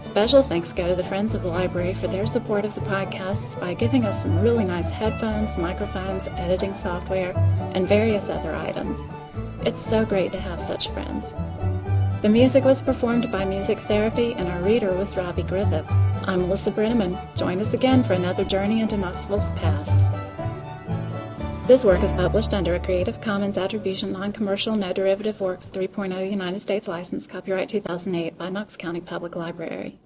Special 0.00 0.42
thanks 0.42 0.72
go 0.72 0.88
to 0.88 0.94
the 0.94 1.05
Friends 1.05 1.35
of 1.35 1.42
the 1.42 1.48
Library 1.48 1.94
for 1.94 2.09
their 2.09 2.27
support 2.27 2.64
of 2.64 2.74
the 2.74 2.81
podcasts 2.83 3.59
by 3.61 3.74
giving 3.74 4.05
us 4.05 4.22
some 4.22 4.40
really 4.40 4.64
nice 4.64 4.90
headphones, 4.90 5.57
microphones, 5.57 6.29
editing 6.29 6.74
software, 6.74 7.33
and 7.74 7.87
various 7.87 8.29
other 8.29 8.55
items. 8.55 9.00
It's 9.64 9.85
so 9.85 10.05
great 10.05 10.33
to 10.33 10.40
have 10.40 10.61
such 10.61 10.88
friends. 10.88 11.33
The 12.24 12.30
music 12.30 12.64
was 12.64 12.80
performed 12.80 13.30
by 13.30 13.44
Music 13.44 13.78
Therapy, 13.80 14.32
and 14.32 14.48
our 14.48 14.62
reader 14.62 14.94
was 14.94 15.14
Robbie 15.14 15.42
Griffith. 15.42 15.84
I'm 16.26 16.40
Melissa 16.40 16.70
Brenneman. 16.70 17.18
Join 17.37 17.60
us 17.60 17.74
again 17.74 18.02
for 18.02 18.14
another 18.14 18.46
journey 18.46 18.80
into 18.80 18.96
Knoxville's 18.96 19.50
past. 19.50 19.98
This 21.68 21.84
work 21.84 22.02
is 22.02 22.14
published 22.14 22.54
under 22.54 22.76
a 22.76 22.80
Creative 22.80 23.20
Commons 23.20 23.58
Attribution 23.58 24.12
Non-Commercial 24.12 24.74
No 24.74 24.94
Derivative 24.94 25.38
Works 25.38 25.68
3.0 25.68 26.30
United 26.30 26.60
States 26.60 26.88
license, 26.88 27.26
copyright 27.26 27.68
2008 27.68 28.38
by 28.38 28.48
Knox 28.48 28.74
County 28.74 29.02
Public 29.02 29.37
Library. 29.37 29.98